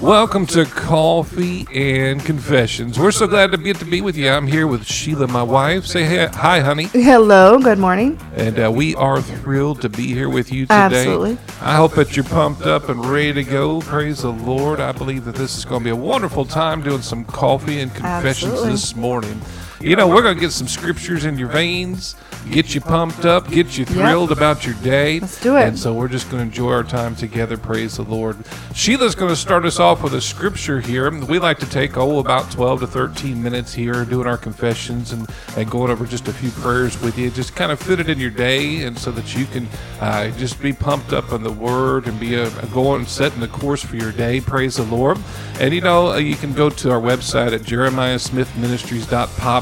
Welcome 0.00 0.46
to 0.46 0.64
Coffee 0.64 1.66
and 1.74 2.24
Confessions. 2.24 2.98
We're 2.98 3.10
so 3.10 3.26
glad 3.26 3.52
to 3.52 3.58
get 3.58 3.76
to 3.80 3.84
be 3.84 4.00
with 4.00 4.16
you. 4.16 4.30
I'm 4.30 4.46
here 4.46 4.66
with 4.66 4.86
Sheila, 4.86 5.28
my 5.28 5.42
wife. 5.42 5.84
Say 5.84 6.04
hey, 6.04 6.26
hi, 6.32 6.60
honey. 6.60 6.84
Hello, 6.84 7.58
good 7.58 7.78
morning. 7.78 8.18
And 8.34 8.58
uh, 8.58 8.72
we 8.72 8.94
are 8.94 9.20
thrilled 9.20 9.82
to 9.82 9.90
be 9.90 10.06
here 10.06 10.30
with 10.30 10.50
you 10.50 10.64
today. 10.64 10.74
Absolutely. 10.74 11.36
I 11.60 11.76
hope 11.76 11.92
that 11.96 12.16
you're 12.16 12.24
pumped 12.24 12.62
up 12.62 12.88
and 12.88 13.04
ready 13.04 13.34
to 13.34 13.44
go. 13.44 13.82
Praise 13.82 14.22
the 14.22 14.32
Lord. 14.32 14.80
I 14.80 14.92
believe 14.92 15.26
that 15.26 15.34
this 15.34 15.58
is 15.58 15.66
going 15.66 15.82
to 15.82 15.84
be 15.84 15.90
a 15.90 15.96
wonderful 15.96 16.46
time 16.46 16.82
doing 16.82 17.02
some 17.02 17.26
coffee 17.26 17.80
and 17.80 17.94
confessions 17.94 18.52
Absolutely. 18.52 18.70
this 18.70 18.96
morning. 18.96 19.38
You 19.82 19.96
know, 19.96 20.06
we're 20.06 20.20
going 20.20 20.34
to 20.34 20.40
get 20.40 20.52
some 20.52 20.68
scriptures 20.68 21.24
in 21.24 21.38
your 21.38 21.48
veins, 21.48 22.14
get 22.50 22.74
you 22.74 22.82
pumped 22.82 23.24
up, 23.24 23.48
get 23.48 23.78
you 23.78 23.86
thrilled 23.86 24.30
about 24.30 24.66
your 24.66 24.74
day. 24.82 25.20
Let's 25.20 25.40
do 25.40 25.56
it. 25.56 25.68
And 25.68 25.78
so 25.78 25.94
we're 25.94 26.08
just 26.08 26.30
going 26.30 26.42
to 26.42 26.46
enjoy 26.46 26.70
our 26.72 26.82
time 26.82 27.16
together. 27.16 27.56
Praise 27.56 27.96
the 27.96 28.02
Lord. 28.02 28.36
Sheila's 28.74 29.14
going 29.14 29.30
to 29.30 29.36
start 29.36 29.64
us 29.64 29.80
off 29.80 30.02
with 30.02 30.12
a 30.12 30.20
scripture 30.20 30.80
here. 30.80 31.10
We 31.10 31.38
like 31.38 31.58
to 31.60 31.66
take, 31.70 31.96
oh, 31.96 32.18
about 32.18 32.50
12 32.50 32.80
to 32.80 32.86
13 32.86 33.42
minutes 33.42 33.72
here 33.72 34.04
doing 34.04 34.26
our 34.26 34.36
confessions 34.36 35.12
and, 35.12 35.26
and 35.56 35.70
going 35.70 35.90
over 35.90 36.04
just 36.04 36.28
a 36.28 36.32
few 36.34 36.50
prayers 36.50 37.00
with 37.00 37.16
you. 37.16 37.30
Just 37.30 37.56
kind 37.56 37.72
of 37.72 37.80
fit 37.80 38.00
it 38.00 38.10
in 38.10 38.18
your 38.18 38.30
day 38.30 38.82
and 38.82 38.98
so 38.98 39.10
that 39.12 39.34
you 39.34 39.46
can 39.46 39.66
uh, 40.02 40.28
just 40.32 40.60
be 40.60 40.74
pumped 40.74 41.14
up 41.14 41.32
on 41.32 41.42
the 41.42 41.52
word 41.52 42.06
and 42.06 42.20
be 42.20 42.36
uh, 42.36 42.50
going 42.66 43.06
setting 43.06 43.40
the 43.40 43.48
course 43.48 43.82
for 43.82 43.96
your 43.96 44.12
day. 44.12 44.42
Praise 44.42 44.76
the 44.76 44.82
Lord. 44.82 45.18
And 45.58 45.72
you 45.72 45.80
know, 45.80 46.08
uh, 46.08 46.18
you 46.18 46.36
can 46.36 46.52
go 46.52 46.68
to 46.68 46.90
our 46.90 47.00
website 47.00 47.54
at 47.54 47.64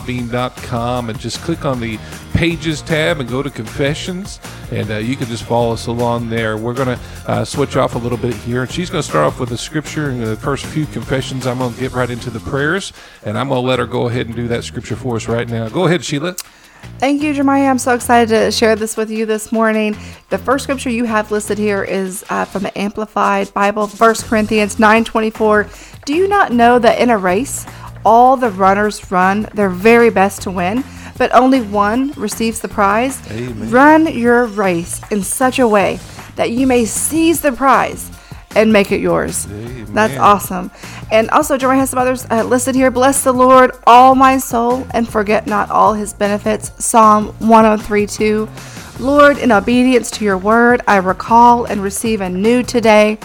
jeremiahsmithministries.podbean.com 0.09 1.11
and 1.11 1.19
just 1.19 1.41
click 1.41 1.65
on 1.65 1.81
the 1.81 1.99
pages 2.35 2.83
tab 2.83 3.21
and 3.21 3.29
go 3.29 3.43
to 3.43 3.51
confessions 3.51 4.41
and 4.73 4.91
uh, 4.91 4.97
you 4.97 5.17
can 5.17 5.27
just 5.27 5.45
follow 5.45 5.73
us 5.73 5.87
along 5.87 6.29
there 6.29 6.57
we're 6.57 6.75
going 6.75 6.97
to 6.97 7.01
uh, 7.27 7.45
switch 7.45 7.77
off 7.77 7.95
a 7.95 7.99
little 7.99 8.19
bit 8.19 8.35
here 8.35 8.63
and 8.63 8.71
she's 8.71 8.91
going 8.91 9.03
to 9.03 9.09
start 9.09 9.25
off 9.25 9.41
with 9.41 9.49
the 9.49 9.59
scripture 9.59 10.11
and 10.11 10.23
the 10.23 10.37
first 10.37 10.65
few 10.67 10.87
confessions 10.87 11.47
i'm 11.47 11.59
going 11.59 11.73
to 11.73 11.81
get 11.81 11.93
right 11.93 12.11
into 12.11 12.31
the 12.31 12.41
prayers 12.41 12.93
and 13.25 13.37
i'm 13.39 13.49
going 13.49 13.61
to 13.61 13.67
let 13.67 13.79
her 13.79 13.87
go 13.87 14.09
ahead 14.09 14.27
and 14.27 14.37
do 14.37 14.49
that 14.49 14.65
scripture 14.65 14.97
for 14.97 15.17
us 15.17 15.29
right 15.29 15.49
now 15.49 15.69
go 15.69 15.87
ahead 15.87 16.05
sheila 16.05 16.35
Thank 16.99 17.23
you, 17.23 17.33
Jeremiah. 17.33 17.69
I'm 17.69 17.79
so 17.79 17.95
excited 17.95 18.29
to 18.29 18.51
share 18.51 18.75
this 18.75 18.97
with 18.97 19.11
you 19.11 19.25
this 19.27 19.53
morning. 19.53 19.97
The 20.31 20.39
first 20.39 20.65
scripture 20.65 20.91
you 20.91 21.05
have 21.05 21.31
listed 21.31 21.59
here 21.59 21.83
is 21.83 22.25
uh, 22.29 22.45
from 22.45 22.65
the 22.65 22.77
Amplified 22.79 23.53
Bible, 23.55 23.87
1 23.87 24.15
Corinthians 24.29 24.77
9:24. 24.77 26.05
Do 26.05 26.15
you 26.15 26.27
not 26.27 26.53
know 26.53 26.79
that 26.79 26.99
in 26.99 27.11
a 27.11 27.19
race, 27.19 27.67
all 28.09 28.39
the 28.39 28.51
runners 28.51 29.13
run 29.13 29.43
their 29.53 29.69
very 29.69 30.09
best 30.09 30.41
to 30.41 30.51
win, 30.51 30.83
but 31.19 31.31
only 31.35 31.61
one 31.61 32.13
receives 32.13 32.59
the 32.59 32.69
prize? 32.69 33.21
Amen. 33.31 33.71
Run 33.71 34.07
your 34.07 34.47
race 34.47 35.03
in 35.11 35.23
such 35.23 35.59
a 35.59 35.69
way 35.69 36.01
that 36.37 36.51
you 36.51 36.67
may 36.67 36.87
seize 36.87 37.43
the 37.43 37.53
prize 37.53 38.11
and 38.57 38.73
make 38.73 38.91
it 38.93 39.03
yours. 39.03 39.47
That's 39.91 40.17
awesome. 40.17 40.71
And 41.13 41.29
also, 41.29 41.59
Jeremiah 41.59 41.81
has 41.81 41.91
some 41.91 41.99
others 41.99 42.27
uh, 42.31 42.45
listed 42.45 42.75
here. 42.75 42.91
Bless 42.91 43.23
the 43.25 43.33
Lord, 43.33 43.73
all 43.87 44.15
my 44.15 44.39
soul, 44.39 44.87
and 44.95 45.07
forget 45.07 45.47
not 45.47 45.71
all 45.71 45.93
his 45.93 46.15
benefits. 46.15 46.73
Psalm 46.83 47.27
103 47.41 48.07
2. 48.07 48.49
Lord, 49.01 49.37
in 49.37 49.53
obedience 49.53 50.11
to 50.13 50.25
your 50.25 50.39
word, 50.39 50.81
I 50.89 50.97
recall 50.97 51.67
and 51.67 51.83
receive 51.83 52.23
anew 52.23 52.63
today 52.63 53.19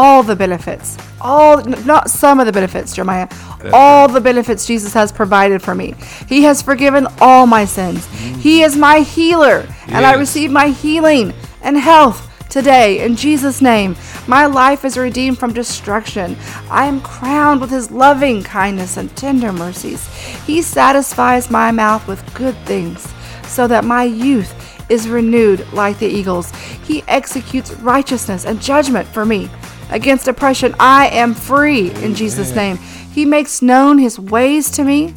all 0.00 0.22
the 0.22 0.34
benefits. 0.34 0.96
All, 1.20 1.62
not 1.62 2.08
some 2.08 2.40
of 2.40 2.46
the 2.46 2.52
benefits, 2.52 2.94
Jeremiah. 2.94 3.28
All 3.70 4.08
the 4.08 4.20
benefits 4.20 4.66
Jesus 4.66 4.94
has 4.94 5.12
provided 5.12 5.60
for 5.60 5.74
me. 5.74 5.94
He 6.26 6.42
has 6.44 6.62
forgiven 6.62 7.06
all 7.20 7.46
my 7.46 7.66
sins. 7.66 8.06
Mm-hmm. 8.06 8.40
He 8.40 8.62
is 8.62 8.76
my 8.76 9.00
healer, 9.00 9.68
and 9.88 10.06
I 10.06 10.14
receive 10.14 10.50
my 10.50 10.68
healing 10.68 11.34
and 11.60 11.76
health 11.76 12.26
today 12.48 13.04
in 13.04 13.14
Jesus' 13.14 13.60
name. 13.60 13.94
My 14.26 14.46
life 14.46 14.86
is 14.86 14.96
redeemed 14.96 15.38
from 15.38 15.52
destruction. 15.52 16.34
I 16.70 16.86
am 16.86 17.02
crowned 17.02 17.60
with 17.60 17.70
his 17.70 17.90
loving 17.90 18.42
kindness 18.42 18.96
and 18.96 19.14
tender 19.14 19.52
mercies. 19.52 20.08
He 20.46 20.62
satisfies 20.62 21.50
my 21.50 21.70
mouth 21.72 22.08
with 22.08 22.34
good 22.34 22.56
things 22.64 23.06
so 23.44 23.66
that 23.66 23.84
my 23.84 24.04
youth 24.04 24.54
is 24.90 25.08
renewed 25.08 25.70
like 25.74 25.98
the 25.98 26.06
eagles. 26.06 26.50
He 26.86 27.04
executes 27.06 27.72
righteousness 27.74 28.46
and 28.46 28.62
judgment 28.62 29.06
for 29.06 29.26
me. 29.26 29.50
Against 29.90 30.28
oppression, 30.28 30.74
I 30.78 31.08
am 31.08 31.34
free 31.34 31.90
in 32.02 32.14
Jesus' 32.14 32.54
name. 32.54 32.76
He 33.12 33.24
makes 33.24 33.60
known 33.60 33.98
his 33.98 34.18
ways 34.18 34.70
to 34.72 34.84
me. 34.84 35.14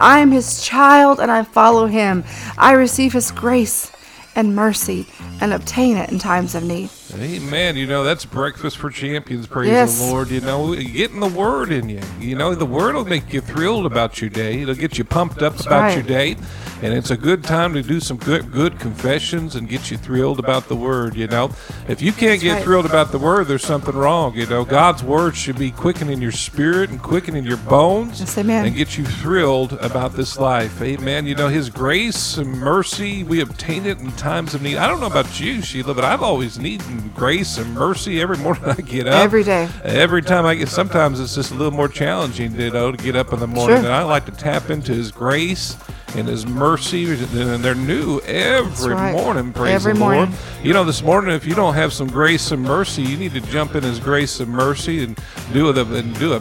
I 0.00 0.20
am 0.20 0.30
his 0.30 0.62
child 0.64 1.20
and 1.20 1.30
I 1.30 1.44
follow 1.44 1.86
him. 1.86 2.24
I 2.56 2.72
receive 2.72 3.12
his 3.12 3.30
grace 3.30 3.92
and 4.34 4.56
mercy 4.56 5.06
and 5.40 5.52
obtain 5.52 5.96
it 5.96 6.10
in 6.10 6.18
times 6.18 6.54
of 6.54 6.64
need. 6.64 6.90
Amen. 7.16 7.76
You 7.76 7.86
know, 7.86 8.02
that's 8.02 8.24
breakfast 8.24 8.76
for 8.76 8.90
champions. 8.90 9.46
Praise 9.46 9.70
Yes. 9.70 9.98
the 9.98 10.06
Lord. 10.06 10.30
You 10.30 10.40
know, 10.40 10.74
getting 10.74 11.20
the 11.20 11.28
word 11.28 11.70
in 11.70 11.88
you. 11.88 12.00
You 12.18 12.34
know, 12.34 12.54
the 12.54 12.66
word 12.66 12.96
will 12.96 13.04
make 13.04 13.32
you 13.32 13.40
thrilled 13.40 13.86
about 13.86 14.20
your 14.20 14.30
day. 14.30 14.62
It'll 14.62 14.74
get 14.74 14.98
you 14.98 15.04
pumped 15.04 15.42
up 15.42 15.60
about 15.60 15.82
right. 15.82 15.94
your 15.94 16.02
day. 16.02 16.36
And 16.82 16.92
it's 16.92 17.10
a 17.10 17.16
good 17.16 17.44
time 17.44 17.72
to 17.74 17.82
do 17.82 18.00
some 18.00 18.16
good 18.16 18.50
good 18.52 18.78
confessions 18.78 19.54
and 19.54 19.68
get 19.68 19.90
you 19.90 19.96
thrilled 19.96 20.38
about 20.38 20.68
the 20.68 20.76
word. 20.76 21.14
You 21.14 21.28
know, 21.28 21.50
if 21.88 22.02
you 22.02 22.12
can't 22.12 22.40
get 22.40 22.54
right. 22.54 22.62
thrilled 22.64 22.84
about 22.84 23.12
the 23.12 23.18
word, 23.18 23.46
there's 23.46 23.64
something 23.64 23.94
wrong. 23.94 24.34
You 24.34 24.46
know, 24.46 24.64
God's 24.64 25.02
word 25.02 25.36
should 25.36 25.56
be 25.56 25.70
quickening 25.70 26.20
your 26.20 26.32
spirit 26.32 26.90
and 26.90 27.00
quickening 27.00 27.44
your 27.44 27.56
bones 27.58 28.20
Yes, 28.20 28.36
and 28.36 28.74
get 28.74 28.98
you 28.98 29.04
thrilled 29.04 29.74
about 29.74 30.14
this 30.14 30.36
life. 30.38 30.82
Amen. 30.82 31.26
You 31.26 31.36
know, 31.36 31.48
His 31.48 31.70
grace 31.70 32.36
and 32.36 32.52
mercy, 32.52 33.22
we 33.22 33.40
obtain 33.40 33.86
it 33.86 33.98
in 34.00 34.10
times 34.12 34.54
of 34.54 34.60
need. 34.60 34.76
I 34.76 34.88
don't 34.88 35.00
know 35.00 35.06
about 35.06 35.40
you, 35.40 35.62
Sheila, 35.62 35.94
but 35.94 36.04
I've 36.04 36.22
always 36.22 36.58
needed 36.58 37.03
grace 37.10 37.58
and 37.58 37.74
mercy 37.74 38.20
every 38.20 38.38
morning 38.38 38.64
I 38.64 38.74
get 38.74 39.06
up. 39.06 39.14
Every 39.14 39.42
day. 39.44 39.68
Every 39.82 40.22
time 40.22 40.46
I 40.46 40.54
get, 40.54 40.68
sometimes 40.68 41.20
it's 41.20 41.34
just 41.34 41.50
a 41.50 41.54
little 41.54 41.72
more 41.72 41.88
challenging, 41.88 42.58
you 42.58 42.70
know, 42.70 42.92
to 42.92 42.96
get 42.96 43.16
up 43.16 43.32
in 43.32 43.40
the 43.40 43.46
morning. 43.46 43.76
Sure. 43.76 43.84
And 43.84 43.94
I 43.94 44.02
like 44.02 44.26
to 44.26 44.32
tap 44.32 44.70
into 44.70 44.92
His 44.92 45.10
grace 45.10 45.76
and 46.14 46.28
His 46.28 46.46
mercy, 46.46 47.10
and 47.10 47.64
they're 47.64 47.74
new 47.74 48.20
every 48.20 48.94
right. 48.94 49.12
morning. 49.12 49.52
Praise 49.52 49.74
Every 49.74 49.92
the 49.92 49.98
morning. 49.98 50.30
Lord. 50.30 50.64
You 50.64 50.72
know, 50.72 50.84
this 50.84 51.02
morning, 51.02 51.34
if 51.34 51.44
you 51.44 51.54
don't 51.54 51.74
have 51.74 51.92
some 51.92 52.08
grace 52.08 52.50
and 52.50 52.62
mercy, 52.62 53.02
you 53.02 53.16
need 53.16 53.32
to 53.32 53.40
jump 53.40 53.74
in 53.74 53.82
His 53.82 53.98
grace 53.98 54.40
and 54.40 54.50
mercy 54.50 55.02
and 55.04 55.18
do 55.52 55.72
the 55.72 55.84
and 55.94 56.18
do 56.18 56.34
a 56.34 56.40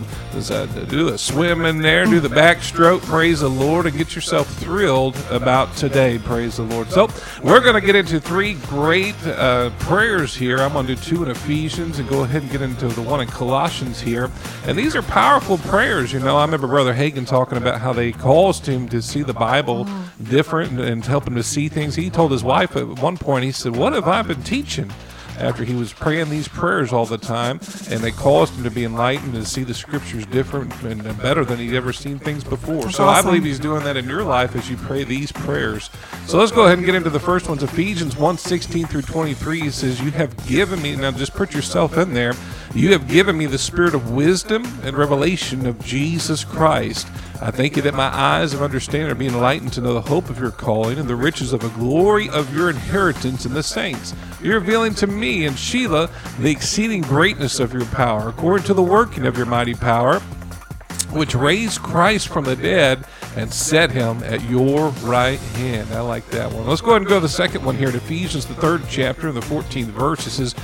do 0.85 1.09
a 1.09 1.17
swim 1.17 1.65
in 1.65 1.79
there, 1.79 2.05
do 2.05 2.19
the 2.19 2.29
backstroke. 2.29 3.01
Praise 3.01 3.41
the 3.41 3.49
Lord, 3.49 3.85
and 3.85 3.97
get 3.97 4.15
yourself 4.15 4.47
thrilled 4.55 5.17
about 5.29 5.75
today. 5.75 6.19
Praise 6.19 6.57
the 6.57 6.63
Lord. 6.63 6.89
So 6.89 7.09
we're 7.43 7.59
going 7.59 7.75
to 7.75 7.85
get 7.85 7.95
into 7.95 8.19
three 8.19 8.53
great 8.67 9.15
uh, 9.25 9.71
prayers 9.79 10.35
here. 10.35 10.59
I'm 10.59 10.73
going 10.73 10.87
to 10.87 10.95
do 10.95 11.01
two 11.01 11.23
in 11.23 11.31
Ephesians 11.31 11.99
and 11.99 12.07
go 12.07 12.23
ahead 12.23 12.43
and 12.43 12.51
get 12.51 12.61
into 12.61 12.87
the 12.87 13.01
one 13.01 13.21
in 13.21 13.27
Colossians 13.27 13.99
here. 13.99 14.29
And 14.65 14.77
these 14.77 14.95
are 14.95 15.01
powerful 15.01 15.57
prayers. 15.57 16.13
You 16.13 16.19
know, 16.19 16.37
I 16.37 16.45
remember 16.45 16.67
Brother 16.67 16.93
Hagin 16.93 17.27
talking 17.27 17.57
about 17.57 17.81
how 17.81 17.93
they 17.93 18.11
caused 18.11 18.65
him 18.65 18.87
to 18.89 19.01
see 19.01 19.23
the 19.23 19.33
Bible 19.33 19.62
different 20.21 20.71
and, 20.71 20.79
and 20.79 21.05
help 21.05 21.27
him 21.27 21.35
to 21.35 21.43
see 21.43 21.69
things. 21.69 21.95
He 21.95 22.09
told 22.09 22.31
his 22.31 22.43
wife 22.43 22.75
at 22.75 22.87
one 22.99 23.17
point, 23.17 23.45
he 23.45 23.51
said, 23.51 23.75
"What 23.75 23.93
have 23.93 24.07
I 24.07 24.21
been 24.21 24.43
teaching?" 24.43 24.91
After 25.39 25.63
he 25.63 25.73
was 25.73 25.91
praying 25.91 26.29
these 26.29 26.47
prayers 26.47 26.93
all 26.93 27.07
the 27.07 27.17
time, 27.17 27.59
and 27.89 28.01
they 28.01 28.11
caused 28.11 28.53
him 28.53 28.63
to 28.65 28.69
be 28.69 28.85
enlightened 28.85 29.33
and 29.33 29.47
see 29.47 29.63
the 29.63 29.73
scriptures 29.73 30.27
different 30.27 30.71
and 30.83 31.01
better 31.19 31.43
than 31.43 31.57
he'd 31.57 31.73
ever 31.73 31.91
seen 31.91 32.19
things 32.19 32.43
before. 32.43 32.83
That's 32.83 32.97
so 32.97 33.07
I 33.07 33.23
believe 33.23 33.43
he's 33.43 33.59
doing 33.59 33.83
that 33.83 33.97
in 33.97 34.07
your 34.07 34.23
life 34.23 34.55
as 34.55 34.69
you 34.69 34.77
pray 34.77 35.03
these 35.03 35.31
prayers. 35.31 35.89
So 36.27 36.37
let's 36.37 36.51
go 36.51 36.65
ahead 36.65 36.77
and 36.77 36.85
get 36.85 36.93
into 36.93 37.09
the 37.09 37.19
first 37.19 37.49
ones. 37.49 37.63
Ephesians 37.63 38.15
1 38.15 38.37
16 38.37 38.85
through 38.85 39.01
23 39.01 39.71
says, 39.71 39.99
You 39.99 40.11
have 40.11 40.37
given 40.45 40.79
me, 40.83 40.95
now 40.95 41.09
just 41.09 41.33
put 41.33 41.55
yourself 41.55 41.97
in 41.97 42.13
there, 42.13 42.33
you 42.73 42.91
have 42.91 43.07
given 43.07 43.37
me 43.37 43.45
the 43.45 43.57
spirit 43.57 43.93
of 43.93 44.11
wisdom 44.11 44.65
and 44.83 44.97
revelation 44.97 45.65
of 45.65 45.83
Jesus 45.83 46.43
Christ. 46.43 47.07
I 47.41 47.51
thank 47.51 47.75
you 47.75 47.81
that 47.83 47.93
my 47.93 48.07
eyes 48.07 48.53
of 48.53 48.61
understanding 48.61 49.11
are 49.11 49.15
being 49.15 49.33
enlightened 49.33 49.73
to 49.73 49.81
know 49.81 49.93
the 49.93 50.01
hope 50.01 50.29
of 50.29 50.39
your 50.39 50.51
calling 50.51 50.97
and 50.97 51.07
the 51.07 51.15
riches 51.15 51.53
of 51.53 51.61
the 51.61 51.69
glory 51.69 52.29
of 52.29 52.55
your 52.55 52.69
inheritance 52.69 53.45
in 53.45 53.53
the 53.53 53.61
saints. 53.61 54.15
You're 54.41 54.59
revealing 54.59 54.95
to 54.95 55.07
me 55.07 55.45
and 55.45 55.57
Sheila 55.57 56.09
the 56.39 56.51
exceeding 56.51 57.01
greatness 57.01 57.59
of 57.59 57.73
your 57.73 57.85
power, 57.85 58.29
according 58.29 58.65
to 58.67 58.73
the 58.73 58.81
working 58.81 59.25
of 59.25 59.37
your 59.37 59.45
mighty 59.45 59.75
power 59.75 60.21
which 61.13 61.35
raised 61.35 61.81
Christ 61.81 62.27
from 62.27 62.45
the 62.45 62.55
dead 62.55 63.05
and 63.35 63.51
set 63.51 63.91
him 63.91 64.23
at 64.23 64.41
your 64.49 64.89
right 65.03 65.39
hand. 65.39 65.91
I 65.93 66.01
like 66.01 66.27
that 66.31 66.51
one. 66.51 66.67
Let's 66.67 66.81
go 66.81 66.91
ahead 66.91 67.01
and 67.01 67.09
go 67.09 67.15
to 67.15 67.21
the 67.21 67.29
second 67.29 67.63
one 67.63 67.75
here 67.75 67.89
in 67.89 67.95
Ephesians, 67.95 68.45
the 68.45 68.55
third 68.55 68.83
chapter, 68.89 69.31
the 69.31 69.41
14th 69.41 69.85
verse. 69.85 70.25
It 70.27 70.31
says, 70.31 70.55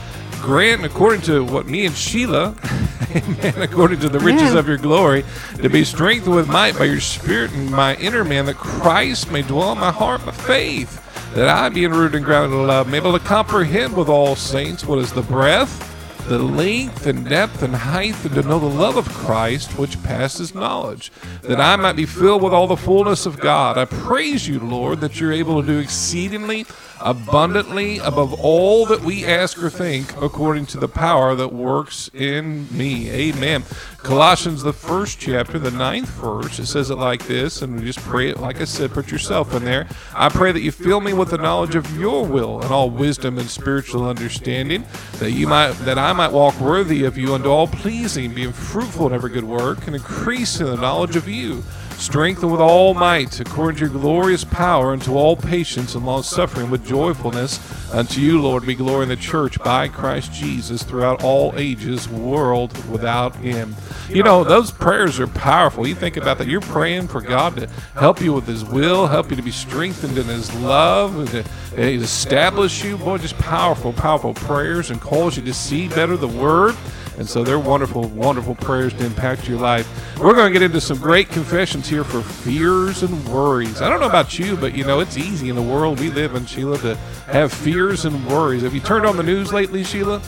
Grant, 0.42 0.86
according 0.86 1.22
to 1.22 1.44
what 1.44 1.68
me 1.68 1.86
and 1.86 1.96
Sheila, 1.96 2.56
amen, 3.16 3.62
according 3.62 4.00
to 4.00 4.10
the 4.10 4.20
riches 4.20 4.54
of 4.56 4.68
your 4.68 4.78
glory, 4.78 5.26
to 5.58 5.70
be 5.70 5.84
strengthened 5.84 6.36
with 6.36 6.48
might 6.48 6.78
by 6.78 6.86
your 6.86 7.02
spirit 7.02 7.52
in 7.54 7.70
my 7.72 7.96
inner 7.98 8.24
man, 8.24 8.46
that 8.46 8.56
Christ 8.56 9.32
may 9.32 9.42
dwell 9.42 9.74
in 9.74 9.80
my 9.80 9.92
heart 9.92 10.26
by 10.26 10.32
faith, 10.32 11.06
that 11.36 11.48
I, 11.48 11.70
being 11.70 11.92
rooted 11.92 12.16
and 12.16 12.26
grounded 12.26 12.58
in 12.58 12.68
love, 12.68 12.88
am 12.88 12.96
able 12.96 13.12
to 13.12 13.24
comprehend 13.24 13.96
with 13.96 14.10
all 14.10 14.36
saints 14.36 14.86
what 14.86 15.00
is 15.00 15.12
the 15.12 15.22
breadth, 15.22 15.86
the 16.28 16.40
length 16.40 17.06
and 17.06 17.28
depth 17.28 17.64
and 17.64 17.76
height, 17.76 18.16
and 18.24 18.36
to 18.36 18.44
know 18.44 18.60
the 18.60 18.66
love 18.66 18.98
of 18.98 19.10
Christ, 19.10 19.78
which 19.78 20.02
passes 20.04 20.56
knowledge, 20.56 21.12
that 21.42 21.60
I 21.60 21.76
might 21.76 21.96
be 21.96 22.06
filled 22.06 22.44
with 22.44 22.54
all 22.54 22.68
the 22.68 22.78
fullness 22.78 23.26
of 23.26 23.40
God. 23.40 23.78
I 23.78 23.86
praise 23.86 24.48
you, 24.48 24.60
Lord, 24.60 25.02
that 25.02 25.20
you're 25.20 25.34
able 25.34 25.62
to 25.62 25.68
do 25.68 25.80
exceedingly 25.80 26.66
abundantly 27.02 27.98
above 28.00 28.34
all 28.40 28.86
that 28.86 29.02
we 29.02 29.26
ask 29.26 29.62
or 29.62 29.70
think, 29.70 30.16
according 30.22 30.66
to 30.68 30.78
the 30.78 30.88
power 30.88 31.36
that 31.36 31.54
works 31.54 32.10
in 32.14 32.68
me. 32.76 33.10
Amen. 33.10 33.64
Colossians, 33.98 34.64
the 34.64 34.74
first 34.74 35.20
chapter, 35.20 35.60
the 35.60 35.72
ninth 35.72 36.10
verse, 36.10 36.60
it 36.60 36.66
says 36.66 36.90
it 36.90 36.96
like 36.96 37.28
this, 37.28 37.62
and 37.62 37.80
we 37.80 37.86
just 37.86 38.00
pray 38.00 38.30
it, 38.30 38.40
like 38.40 38.62
I 38.62 38.66
said, 38.66 38.92
put 38.92 39.12
yourself 39.12 39.54
in 39.54 39.66
there. 39.66 39.88
I 40.16 40.30
pray 40.30 40.52
that 40.52 40.62
you 40.62 40.72
fill 40.72 41.02
me 41.02 41.14
with 41.14 41.32
the 41.32 41.38
knowledge 41.38 41.76
of 41.76 41.98
your 41.98 42.26
will 42.26 42.62
and 42.62 42.72
all 42.72 42.90
wisdom 42.90 43.38
and 43.38 43.50
spiritual 43.50 44.08
understanding, 44.08 44.86
that 45.20 45.32
you 45.32 45.48
might 45.48 45.72
that 45.80 45.98
I 45.98 46.14
might 46.14 46.32
walk 46.32 46.60
worthy 46.60 47.04
of 47.04 47.18
you 47.18 47.34
unto 47.34 47.50
all 47.50 47.68
pleasing, 47.68 48.34
being 48.34 48.54
fruitful 48.54 49.08
in 49.08 49.14
every 49.14 49.32
good 49.32 49.44
work, 49.44 49.86
and 49.88 49.96
increase 49.96 50.60
in 50.60 50.68
the 50.68 50.78
knowledge 50.78 51.16
of 51.16 51.28
you 51.28 51.64
strengthened 52.00 52.52
with 52.52 52.62
all 52.62 52.94
might, 52.94 53.40
according 53.40 53.78
to 53.78 53.86
your 53.86 53.94
glorious 53.94 54.44
power, 54.44 54.94
unto 54.94 55.16
all 55.16 55.36
patience 55.36 55.96
and 55.96 56.06
long 56.06 56.24
suffering 56.24 56.70
with 56.70 56.86
joyfulness. 56.86 57.60
Unto 57.94 58.22
you, 58.22 58.42
Lord, 58.42 58.66
be 58.66 58.76
glory 58.76 59.04
in 59.04 59.10
the 59.10 59.16
church 59.16 59.60
by 59.64 59.88
Christ 59.88 60.32
Jesus 60.32 60.84
throughout 60.84 61.24
all 61.24 61.54
ages, 61.58 62.08
world 62.08 62.74
without 62.88 63.36
end. 63.44 63.76
You 64.10 64.24
know, 64.24 64.44
those 64.44 64.72
prayers 64.72 65.20
are 65.20 65.28
powerful. 65.28 65.86
You 65.86 65.96
think 65.96 66.18
about 66.18 66.38
that. 66.38 66.48
You're 66.48 66.62
praying 66.62 67.10
for 67.10 67.22
God 67.22 67.58
to 67.58 67.68
help 67.96 68.22
you 68.22 68.34
with 68.34 68.48
His 68.48 68.64
will, 68.64 69.08
help 69.08 69.30
you 69.30 69.36
to 69.36 69.44
be 69.44 69.52
strengthened 69.52 70.18
in 70.18 70.26
His 70.26 70.54
love, 70.56 71.30
to 71.32 71.44
uh, 71.78 71.82
establish 71.82 72.84
you. 72.84 72.98
Boy, 72.98 73.18
just 73.18 73.38
powerful, 73.38 73.92
powerful 73.94 74.34
prayers 74.34 74.90
and 74.90 75.02
calls 75.02 75.36
you 75.36 75.44
to 75.44 75.54
see 75.54 75.88
better 75.90 76.16
the 76.16 76.28
Word. 76.28 76.76
And 77.20 77.28
so 77.28 77.44
they're 77.44 77.60
wonderful, 77.60 78.08
wonderful 78.08 78.56
prayers 78.56 78.94
to 78.94 79.06
impact 79.06 79.46
your 79.46 79.60
life. 79.60 80.18
We're 80.18 80.34
going 80.34 80.54
to 80.54 80.58
get 80.58 80.66
into 80.66 80.80
some 80.80 80.98
great 80.98 81.28
confessions 81.28 81.90
here 81.90 82.06
for 82.06 82.22
fears 82.22 83.04
and 83.04 83.28
worries. 83.28 83.82
I 83.82 83.90
don't 83.90 84.00
know 84.00 84.08
about 84.08 84.40
you, 84.40 84.56
but 84.56 84.74
you 84.74 84.86
know, 84.86 85.02
it's 85.02 85.18
easy 85.18 85.50
in 85.50 85.58
the 85.58 85.62
world 85.62 86.00
we 86.00 86.10
live 86.10 86.36
in, 86.36 86.46
Sheila, 86.46 86.78
to 86.78 86.96
have 87.28 87.52
fears 87.52 88.06
and 88.06 88.26
worries. 88.26 88.64
Have 88.64 88.74
you 88.74 88.80
turned 88.80 89.06
on 89.06 89.18
the 89.18 89.24
news 89.24 89.52
lately, 89.52 89.84
Sheila? 89.84 90.22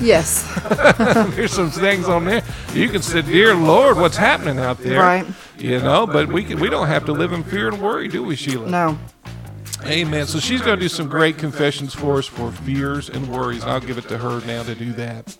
Yes. 0.00 0.42
There's 1.36 1.52
some 1.52 1.70
things 1.70 2.08
on 2.08 2.24
there. 2.24 2.42
You 2.72 2.88
can 2.88 3.02
say, 3.02 3.20
"Dear 3.20 3.54
Lord, 3.54 3.98
what's 3.98 4.16
happening 4.16 4.58
out 4.58 4.78
there?" 4.78 5.00
Right. 5.00 5.26
You 5.58 5.80
know, 5.80 6.06
but 6.06 6.28
we 6.28 6.44
can, 6.44 6.60
we 6.60 6.70
don't 6.70 6.86
have 6.86 7.04
to 7.06 7.12
live 7.12 7.32
in 7.32 7.44
fear 7.44 7.68
and 7.68 7.80
worry, 7.80 8.08
do 8.08 8.22
we, 8.22 8.36
Sheila? 8.36 8.68
No. 8.68 8.98
Amen. 9.84 10.26
So 10.26 10.38
she's 10.38 10.60
going 10.60 10.78
to 10.78 10.82
do 10.82 10.88
some 10.88 11.08
great 11.08 11.38
confessions 11.38 11.94
for 11.94 12.18
us 12.18 12.26
for 12.26 12.50
fears 12.50 13.08
and 13.08 13.30
worries. 13.30 13.62
I'll 13.62 13.80
give 13.80 13.98
it 13.98 14.08
to 14.08 14.18
her 14.18 14.44
now 14.46 14.62
to 14.64 14.74
do 14.74 14.92
that. 14.94 15.36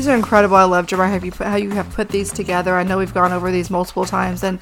These 0.00 0.08
are 0.08 0.16
incredible. 0.16 0.56
I 0.56 0.64
love 0.64 0.86
Jeremiah 0.86 1.18
how 1.18 1.22
you 1.26 1.30
put, 1.30 1.46
how 1.46 1.56
you 1.56 1.68
have 1.72 1.90
put 1.90 2.08
these 2.08 2.32
together. 2.32 2.74
I 2.74 2.84
know 2.84 2.96
we've 2.96 3.12
gone 3.12 3.34
over 3.34 3.52
these 3.52 3.68
multiple 3.68 4.06
times, 4.06 4.42
and 4.42 4.58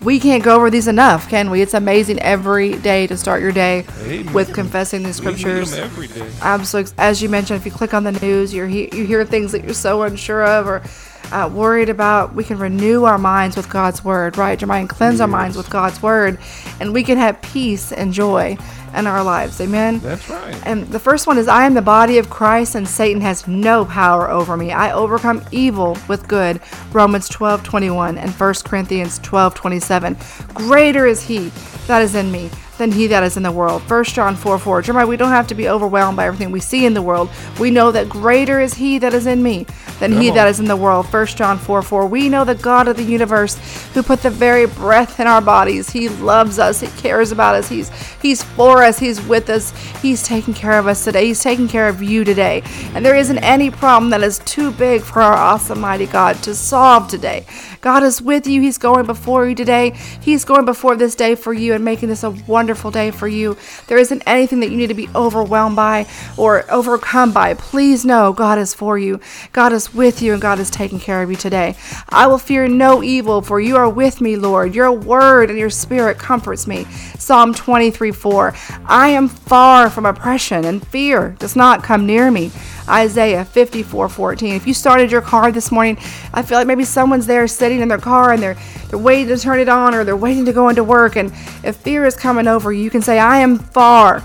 we 0.00 0.18
can't 0.18 0.42
go 0.42 0.56
over 0.56 0.70
these 0.70 0.88
enough, 0.88 1.28
can 1.30 1.50
we? 1.50 1.62
It's 1.62 1.72
amazing 1.72 2.18
every 2.18 2.72
day 2.78 3.06
to 3.06 3.16
start 3.16 3.42
your 3.42 3.52
day 3.52 3.86
Amen. 4.00 4.32
with 4.32 4.52
confessing 4.52 5.04
these 5.04 5.14
scriptures. 5.14 5.72
every 5.74 6.08
day. 6.08 6.28
Absolutely. 6.40 6.94
As 6.98 7.22
you 7.22 7.28
mentioned, 7.28 7.60
if 7.60 7.64
you 7.64 7.70
click 7.70 7.94
on 7.94 8.02
the 8.02 8.10
news, 8.10 8.52
you're 8.52 8.66
he- 8.66 8.90
you 8.92 9.06
hear 9.06 9.24
things 9.24 9.52
that 9.52 9.62
you're 9.62 9.72
so 9.72 10.02
unsure 10.02 10.44
of 10.44 10.66
or 10.66 10.82
uh, 11.30 11.50
worried 11.52 11.88
about. 11.88 12.34
We 12.34 12.44
can 12.44 12.58
renew 12.58 13.04
our 13.04 13.18
minds 13.18 13.56
with 13.56 13.68
God's 13.68 14.04
word, 14.04 14.36
right? 14.36 14.58
Jeremiah, 14.58 14.86
cleanse 14.86 15.20
our 15.20 15.28
minds 15.28 15.56
with 15.56 15.70
God's 15.70 16.02
word, 16.02 16.38
and 16.80 16.92
we 16.92 17.02
can 17.02 17.18
have 17.18 17.40
peace 17.42 17.92
and 17.92 18.12
joy 18.12 18.56
in 18.94 19.06
our 19.06 19.22
lives. 19.22 19.60
Amen. 19.60 19.98
That's 20.00 20.28
right. 20.28 20.54
And 20.66 20.86
the 20.88 20.98
first 20.98 21.26
one 21.26 21.38
is 21.38 21.48
I 21.48 21.64
am 21.64 21.74
the 21.74 21.82
body 21.82 22.18
of 22.18 22.30
Christ 22.30 22.74
and 22.74 22.86
Satan 22.86 23.22
has 23.22 23.46
no 23.48 23.84
power 23.84 24.30
over 24.30 24.56
me. 24.56 24.70
I 24.72 24.92
overcome 24.92 25.42
evil 25.50 25.96
with 26.08 26.28
good. 26.28 26.60
Romans 26.92 27.28
12 27.28 27.62
21 27.62 28.18
and 28.18 28.30
1 28.30 28.54
Corinthians 28.64 29.18
12 29.20 29.54
27. 29.54 30.16
Greater 30.54 31.06
is 31.06 31.22
he 31.22 31.50
that 31.86 32.02
is 32.02 32.14
in 32.14 32.30
me 32.30 32.50
than 32.78 32.92
he 32.92 33.06
that 33.06 33.22
is 33.22 33.36
in 33.36 33.42
the 33.42 33.52
world. 33.52 33.82
1 33.88 34.04
John 34.04 34.36
4 34.36 34.58
4. 34.58 34.82
Jeremiah, 34.82 35.06
we 35.06 35.16
don't 35.16 35.28
have 35.28 35.48
to 35.48 35.54
be 35.54 35.68
overwhelmed 35.68 36.16
by 36.16 36.26
everything 36.26 36.50
we 36.50 36.60
see 36.60 36.84
in 36.84 36.94
the 36.94 37.02
world. 37.02 37.30
We 37.58 37.70
know 37.70 37.92
that 37.92 38.08
greater 38.08 38.60
is 38.60 38.74
he 38.74 38.98
that 38.98 39.14
is 39.14 39.26
in 39.26 39.42
me 39.42 39.66
than 40.02 40.20
he 40.20 40.26
Come 40.26 40.34
that 40.34 40.46
on. 40.46 40.50
is 40.50 40.58
in 40.58 40.66
the 40.66 40.74
world. 40.74 41.06
1 41.06 41.26
John 41.28 41.58
4 41.58 41.80
4. 41.80 42.06
We 42.06 42.28
know 42.28 42.44
the 42.44 42.56
God 42.56 42.88
of 42.88 42.96
the 42.96 43.04
universe 43.04 43.56
who 43.94 44.02
put 44.02 44.20
the 44.20 44.30
very 44.30 44.66
breath 44.66 45.20
in 45.20 45.28
our 45.28 45.40
bodies. 45.40 45.90
He 45.90 46.08
loves 46.08 46.58
us. 46.58 46.80
He 46.80 46.88
cares 47.00 47.30
about 47.30 47.54
us. 47.54 47.68
He's 47.68 47.88
He's 48.20 48.42
for 48.42 48.82
us. 48.82 48.98
He's 48.98 49.20
with 49.22 49.48
us. 49.48 49.70
He's 50.00 50.24
taking 50.24 50.54
care 50.54 50.78
of 50.78 50.88
us 50.88 51.04
today. 51.04 51.26
He's 51.26 51.42
taking 51.42 51.68
care 51.68 51.88
of 51.88 52.02
you 52.02 52.24
today. 52.24 52.62
And 52.94 53.04
there 53.06 53.14
isn't 53.16 53.38
any 53.38 53.70
problem 53.70 54.10
that 54.10 54.22
is 54.22 54.40
too 54.40 54.72
big 54.72 55.02
for 55.02 55.22
our 55.22 55.34
awesome 55.34 55.80
mighty 55.80 56.06
God 56.06 56.36
to 56.42 56.54
solve 56.54 57.08
today. 57.08 57.46
God 57.80 58.02
is 58.02 58.22
with 58.22 58.46
you. 58.46 58.60
He's 58.60 58.78
going 58.78 59.06
before 59.06 59.48
you 59.48 59.54
today. 59.54 59.90
He's 60.20 60.44
going 60.44 60.64
before 60.64 60.94
this 60.96 61.14
day 61.16 61.34
for 61.34 61.52
you 61.52 61.74
and 61.74 61.84
making 61.84 62.08
this 62.08 62.22
a 62.22 62.30
wonderful 62.30 62.90
day 62.90 63.10
for 63.10 63.26
you. 63.26 63.56
There 63.88 63.98
isn't 63.98 64.22
anything 64.24 64.60
that 64.60 64.70
you 64.70 64.76
need 64.76 64.86
to 64.88 64.94
be 64.94 65.08
overwhelmed 65.14 65.76
by 65.76 66.06
or 66.36 66.70
overcome 66.70 67.32
by. 67.32 67.54
Please 67.54 68.04
know 68.04 68.32
God 68.32 68.58
is 68.58 68.72
for 68.72 68.98
you. 68.98 69.20
God 69.52 69.72
is 69.72 69.91
with 69.94 70.22
you 70.22 70.32
and 70.32 70.42
God 70.42 70.58
is 70.58 70.70
taking 70.70 70.98
care 70.98 71.22
of 71.22 71.30
you 71.30 71.36
today. 71.36 71.76
I 72.08 72.26
will 72.26 72.38
fear 72.38 72.68
no 72.68 73.02
evil, 73.02 73.42
for 73.42 73.60
you 73.60 73.76
are 73.76 73.88
with 73.88 74.20
me, 74.20 74.36
Lord. 74.36 74.74
Your 74.74 74.92
word 74.92 75.50
and 75.50 75.58
your 75.58 75.70
spirit 75.70 76.18
comforts 76.18 76.66
me. 76.66 76.84
Psalm 77.18 77.54
23 77.54 78.12
4. 78.12 78.54
I 78.86 79.08
am 79.08 79.28
far 79.28 79.90
from 79.90 80.06
oppression, 80.06 80.64
and 80.64 80.86
fear 80.86 81.36
does 81.38 81.56
not 81.56 81.82
come 81.82 82.06
near 82.06 82.30
me. 82.30 82.50
Isaiah 82.88 83.44
54 83.44 84.08
14. 84.08 84.54
If 84.54 84.66
you 84.66 84.74
started 84.74 85.10
your 85.10 85.22
car 85.22 85.52
this 85.52 85.70
morning, 85.70 85.98
I 86.34 86.42
feel 86.42 86.58
like 86.58 86.66
maybe 86.66 86.84
someone's 86.84 87.26
there 87.26 87.46
sitting 87.46 87.80
in 87.80 87.88
their 87.88 87.98
car 87.98 88.32
and 88.32 88.42
they're 88.42 88.56
they're 88.88 88.98
waiting 88.98 89.28
to 89.28 89.38
turn 89.38 89.60
it 89.60 89.68
on 89.68 89.94
or 89.94 90.04
they're 90.04 90.16
waiting 90.16 90.44
to 90.44 90.52
go 90.52 90.68
into 90.68 90.84
work. 90.84 91.16
And 91.16 91.32
if 91.62 91.76
fear 91.76 92.04
is 92.04 92.16
coming 92.16 92.46
over 92.46 92.72
you, 92.72 92.82
you 92.82 92.90
can 92.90 93.02
say, 93.02 93.18
I 93.18 93.38
am 93.38 93.58
far 93.58 94.22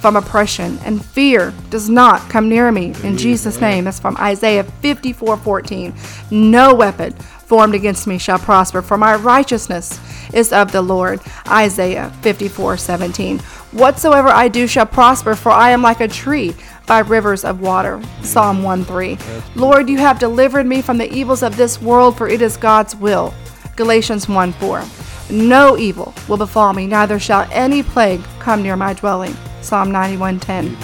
from 0.00 0.16
oppression, 0.16 0.78
and 0.84 1.04
fear 1.04 1.52
does 1.68 1.88
not 1.88 2.28
come 2.30 2.48
near 2.48 2.72
me. 2.72 2.94
In 3.04 3.16
Jesus' 3.16 3.60
name. 3.60 3.84
That's 3.84 4.00
from 4.00 4.16
Isaiah 4.16 4.64
54 4.64 5.36
14. 5.36 5.94
No 6.30 6.74
weapon 6.74 7.12
formed 7.12 7.74
against 7.74 8.06
me 8.06 8.16
shall 8.16 8.38
prosper, 8.38 8.80
for 8.80 8.96
my 8.96 9.16
righteousness 9.16 9.98
is 10.32 10.52
of 10.52 10.72
the 10.72 10.82
Lord. 10.82 11.20
Isaiah 11.48 12.10
54 12.22 12.76
17. 12.76 13.38
Whatsoever 13.72 14.28
I 14.28 14.48
do 14.48 14.66
shall 14.66 14.86
prosper, 14.86 15.34
for 15.34 15.50
I 15.50 15.70
am 15.70 15.82
like 15.82 16.00
a 16.00 16.08
tree 16.08 16.54
by 16.86 17.00
rivers 17.00 17.44
of 17.44 17.60
water. 17.60 18.00
Psalm 18.22 18.62
1 18.62 18.84
3. 18.84 19.18
Lord, 19.54 19.88
you 19.88 19.98
have 19.98 20.18
delivered 20.18 20.66
me 20.66 20.80
from 20.82 20.98
the 20.98 21.12
evils 21.12 21.42
of 21.42 21.56
this 21.56 21.80
world, 21.80 22.16
for 22.16 22.28
it 22.28 22.42
is 22.42 22.56
God's 22.56 22.96
will. 22.96 23.34
Galatians 23.76 24.28
1 24.28 24.52
4. 24.52 24.84
No 25.30 25.76
evil 25.76 26.14
will 26.28 26.36
befall 26.36 26.72
me, 26.72 26.86
neither 26.86 27.18
shall 27.18 27.46
any 27.52 27.82
plague 27.82 28.22
come 28.40 28.62
near 28.62 28.76
my 28.76 28.94
dwelling. 28.94 29.36
Psalm 29.62 29.90
91:10. 29.92 30.76